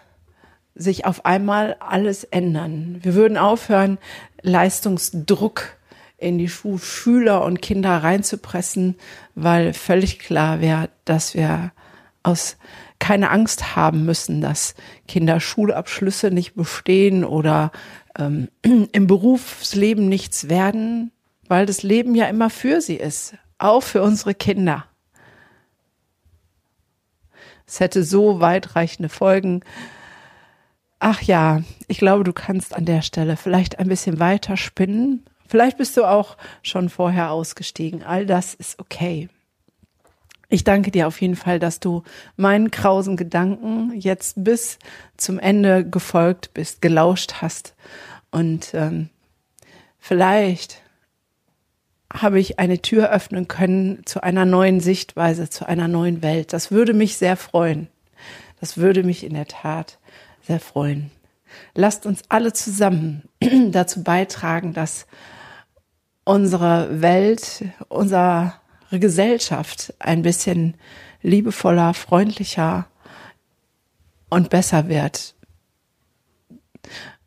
sich 0.76 1.06
auf 1.06 1.26
einmal 1.26 1.78
alles 1.80 2.26
ändern. 2.26 3.00
Wir 3.02 3.16
würden 3.16 3.38
aufhören, 3.38 3.98
Leistungsdruck 4.42 5.79
in 6.20 6.38
die 6.38 6.50
Schüler 6.50 7.44
und 7.44 7.62
Kinder 7.62 7.98
reinzupressen, 7.98 8.96
weil 9.36 9.74
völlig 9.74 10.20
klar 10.20 10.62
wäre, 10.62 10.90
dass 11.06 11.34
wir 11.34 11.72
aus 12.24 12.58
keine 13.00 13.30
Angst 13.30 13.76
haben 13.76 14.06
müssen, 14.06 14.42
dass 14.42 14.76
Kinder 15.08 15.40
Schulabschlüsse 15.40 16.32
nicht 16.32 16.56
bestehen 16.56 17.24
oder 17.24 17.72
ähm, 18.18 18.50
im 18.62 19.08
Berufsleben 19.08 20.10
nichts 20.10 20.50
werden, 20.50 21.12
weil 21.48 21.66
das 21.66 21.82
Leben 21.82 22.14
ja 22.16 22.26
immer 22.28 22.50
für 22.50 22.82
sie 22.82 22.98
ist, 22.98 23.36
auch 23.58 23.82
für 23.82 24.02
unsere 24.02 24.36
Kinder. 24.36 24.86
Es 27.66 27.80
hätte 27.80 28.04
so 28.04 28.42
weitreichende 28.42 29.10
Folgen. 29.10 29.62
Ach 31.00 31.22
ja, 31.22 31.62
ich 31.88 32.00
glaube, 32.00 32.24
du 32.26 32.34
kannst 32.34 32.76
an 32.76 32.86
der 32.86 33.04
Stelle 33.04 33.38
vielleicht 33.38 33.80
ein 33.80 33.88
bisschen 33.88 34.20
weiter 34.20 34.58
spinnen 34.58 35.24
Vielleicht 35.50 35.78
bist 35.78 35.98
du 35.98 36.06
auch 36.06 36.38
schon 36.62 36.90
vorher 36.90 37.32
ausgestiegen. 37.32 38.04
All 38.04 38.28
das 38.28 38.54
ist 38.54 38.80
okay. 38.80 39.30
Ich 40.48 40.64
danke 40.64 40.92
dir 40.92 41.08
auf 41.08 41.20
jeden 41.22 41.36
Fall, 41.36 41.58
dass 41.58 41.80
du 41.80 42.04
meinen 42.38 42.70
krausen 42.70 43.18
Gedanken 43.18 43.92
jetzt 44.00 44.44
bis 44.44 44.78
zum 45.18 45.40
Ende 45.40 45.90
gefolgt 45.90 46.54
bist, 46.54 46.84
gelauscht 46.84 47.42
hast. 47.42 47.74
Und 48.30 48.76
ähm, 48.76 49.10
vielleicht 49.98 50.84
habe 52.14 52.40
ich 52.40 52.60
eine 52.60 52.84
Tür 52.84 53.10
öffnen 53.10 53.48
können 53.48 54.04
zu 54.06 54.22
einer 54.22 54.46
neuen 54.46 54.80
Sichtweise, 54.80 55.50
zu 55.50 55.68
einer 55.68 55.88
neuen 55.88 56.22
Welt. 56.22 56.54
Das 56.54 56.70
würde 56.70 56.94
mich 56.94 57.18
sehr 57.18 57.38
freuen. 57.38 57.88
Das 58.60 58.78
würde 58.78 59.02
mich 59.02 59.24
in 59.24 59.34
der 59.34 59.48
Tat 59.48 59.98
sehr 60.46 60.60
freuen. 60.60 61.10
Lasst 61.74 62.06
uns 62.06 62.22
alle 62.30 62.54
zusammen 62.54 63.24
dazu 63.72 64.04
beitragen, 64.04 64.74
dass 64.74 65.08
unsere 66.30 67.02
Welt, 67.02 67.66
unsere 67.88 68.54
Gesellschaft 68.92 69.96
ein 69.98 70.22
bisschen 70.22 70.76
liebevoller, 71.24 71.96
freundlicher 71.96 72.86
und 74.30 74.52
besser 74.52 74.90
wird. 74.90 75.34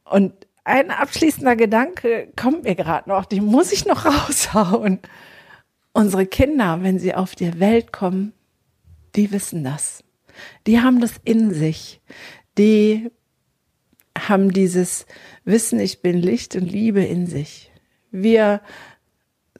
Und 0.05 0.33
ein 0.63 0.93
abschließender 0.93 1.57
Gedanke 1.57 2.33
kommt 2.41 2.63
mir 2.63 2.77
gerade 2.77 3.09
noch, 3.09 3.25
die 3.25 3.41
muss 3.41 3.73
ich 3.73 3.87
noch 3.87 4.05
raushauen. 4.29 5.01
Unsere 5.93 6.25
Kinder, 6.25 6.79
wenn 6.83 7.01
sie 7.01 7.13
auf 7.13 7.35
die 7.35 7.59
Welt 7.59 7.93
kommen, 7.93 8.33
die 9.17 9.33
wissen 9.33 9.65
das. 9.65 10.05
Die 10.69 10.81
haben 10.81 11.01
das 11.01 11.15
in 11.25 11.53
sich. 11.53 12.01
Die 12.57 13.11
haben 14.17 14.53
dieses 14.53 15.07
Wissen, 15.45 15.81
ich 15.81 16.03
bin 16.03 16.19
Licht 16.19 16.55
und 16.55 16.71
Liebe 16.71 17.03
in 17.03 17.27
sich. 17.27 17.73
Wir 18.13 18.61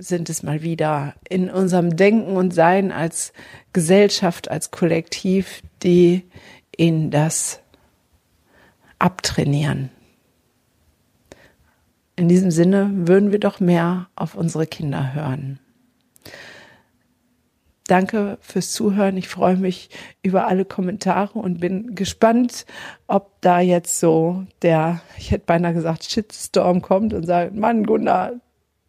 sind 0.03 0.29
es 0.29 0.43
mal 0.43 0.63
wieder 0.63 1.15
in 1.29 1.49
unserem 1.49 1.97
Denken 1.97 2.37
und 2.37 2.53
Sein 2.53 2.91
als 2.91 3.33
Gesellschaft, 3.73 4.51
als 4.51 4.71
Kollektiv, 4.71 5.63
die 5.83 6.25
in 6.77 7.11
das 7.11 7.61
abtrainieren. 8.99 9.91
In 12.17 12.29
diesem 12.29 12.51
Sinne 12.51 12.91
würden 12.93 13.33
wir 13.33 13.39
doch 13.39 13.61
mehr 13.61 14.09
auf 14.17 14.35
unsere 14.35 14.67
Kinder 14.67 15.15
hören. 15.15 15.61
Danke 17.87 18.39
fürs 18.41 18.73
Zuhören. 18.73 19.17
Ich 19.17 19.29
freue 19.29 19.57
mich 19.57 19.91
über 20.23 20.47
alle 20.47 20.65
Kommentare 20.65 21.39
und 21.39 21.61
bin 21.61 21.95
gespannt, 21.95 22.65
ob 23.07 23.41
da 23.41 23.61
jetzt 23.61 23.99
so 23.99 24.45
der, 24.63 25.01
ich 25.19 25.31
hätte 25.31 25.47
beinahe 25.47 25.75
gesagt, 25.75 26.05
Shitstorm 26.05 26.81
kommt 26.81 27.13
und 27.13 27.27
sagt, 27.27 27.55
Mann, 27.55 27.85
Gunnar, 27.85 28.33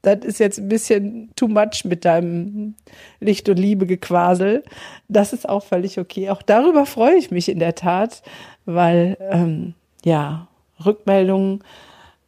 das 0.04 0.20
ist 0.20 0.40
jetzt 0.40 0.60
ein 0.60 0.68
bisschen 0.68 1.32
too 1.36 1.48
much 1.48 1.86
mit 1.86 2.06
deinem 2.06 2.76
Licht 3.20 3.50
und 3.50 3.58
Liebe 3.58 3.88
gequasel. 3.88 4.64
Das 5.08 5.34
ist 5.34 5.48
auch 5.48 5.64
völlig 5.64 5.98
okay. 5.98 6.30
Auch 6.30 6.42
darüber 6.42 6.86
freue 6.86 7.16
ich 7.16 7.32
mich 7.32 7.50
in 7.50 7.60
der 7.60 7.74
Tat, 7.74 8.22
weil 8.66 9.18
ähm, 9.32 9.74
ja 10.04 10.48
Rückmeldungen 10.86 11.64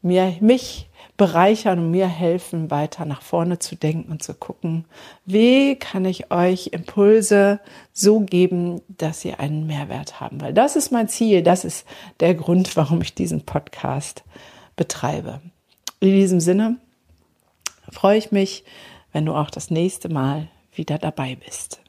mir 0.02 0.36
mich 0.40 0.88
bereichern 1.18 1.80
und 1.80 1.92
mir 1.92 2.08
helfen, 2.08 2.72
weiter 2.72 3.06
nach 3.06 3.22
vorne 3.22 3.60
zu 3.60 3.76
denken 3.76 4.12
und 4.12 4.24
zu 4.24 4.34
gucken, 4.34 4.86
wie 5.26 5.76
kann 5.76 6.06
ich 6.06 6.32
euch 6.32 6.68
Impulse 6.68 7.60
so 7.92 8.22
geben, 8.22 8.82
dass 8.88 9.22
sie 9.22 9.34
einen 9.34 9.66
Mehrwert 9.66 10.20
haben. 10.20 10.42
Weil 10.42 10.54
das 10.54 10.76
ist 10.76 10.92
mein 10.92 11.08
Ziel, 11.08 11.42
das 11.42 11.66
ist 11.66 11.86
der 12.20 12.36
Grund, 12.36 12.76
warum 12.78 13.02
ich 13.02 13.16
diesen 13.16 13.42
Podcast 13.42 14.24
betreibe. 14.76 15.42
In 16.02 16.12
diesem 16.12 16.40
Sinne, 16.40 16.78
freue 17.92 18.18
ich 18.18 18.32
mich, 18.32 18.64
wenn 19.12 19.26
du 19.26 19.34
auch 19.34 19.50
das 19.50 19.70
nächste 19.72 20.10
Mal 20.10 20.48
wieder 20.74 20.98
dabei 20.98 21.36
bist. 21.36 21.82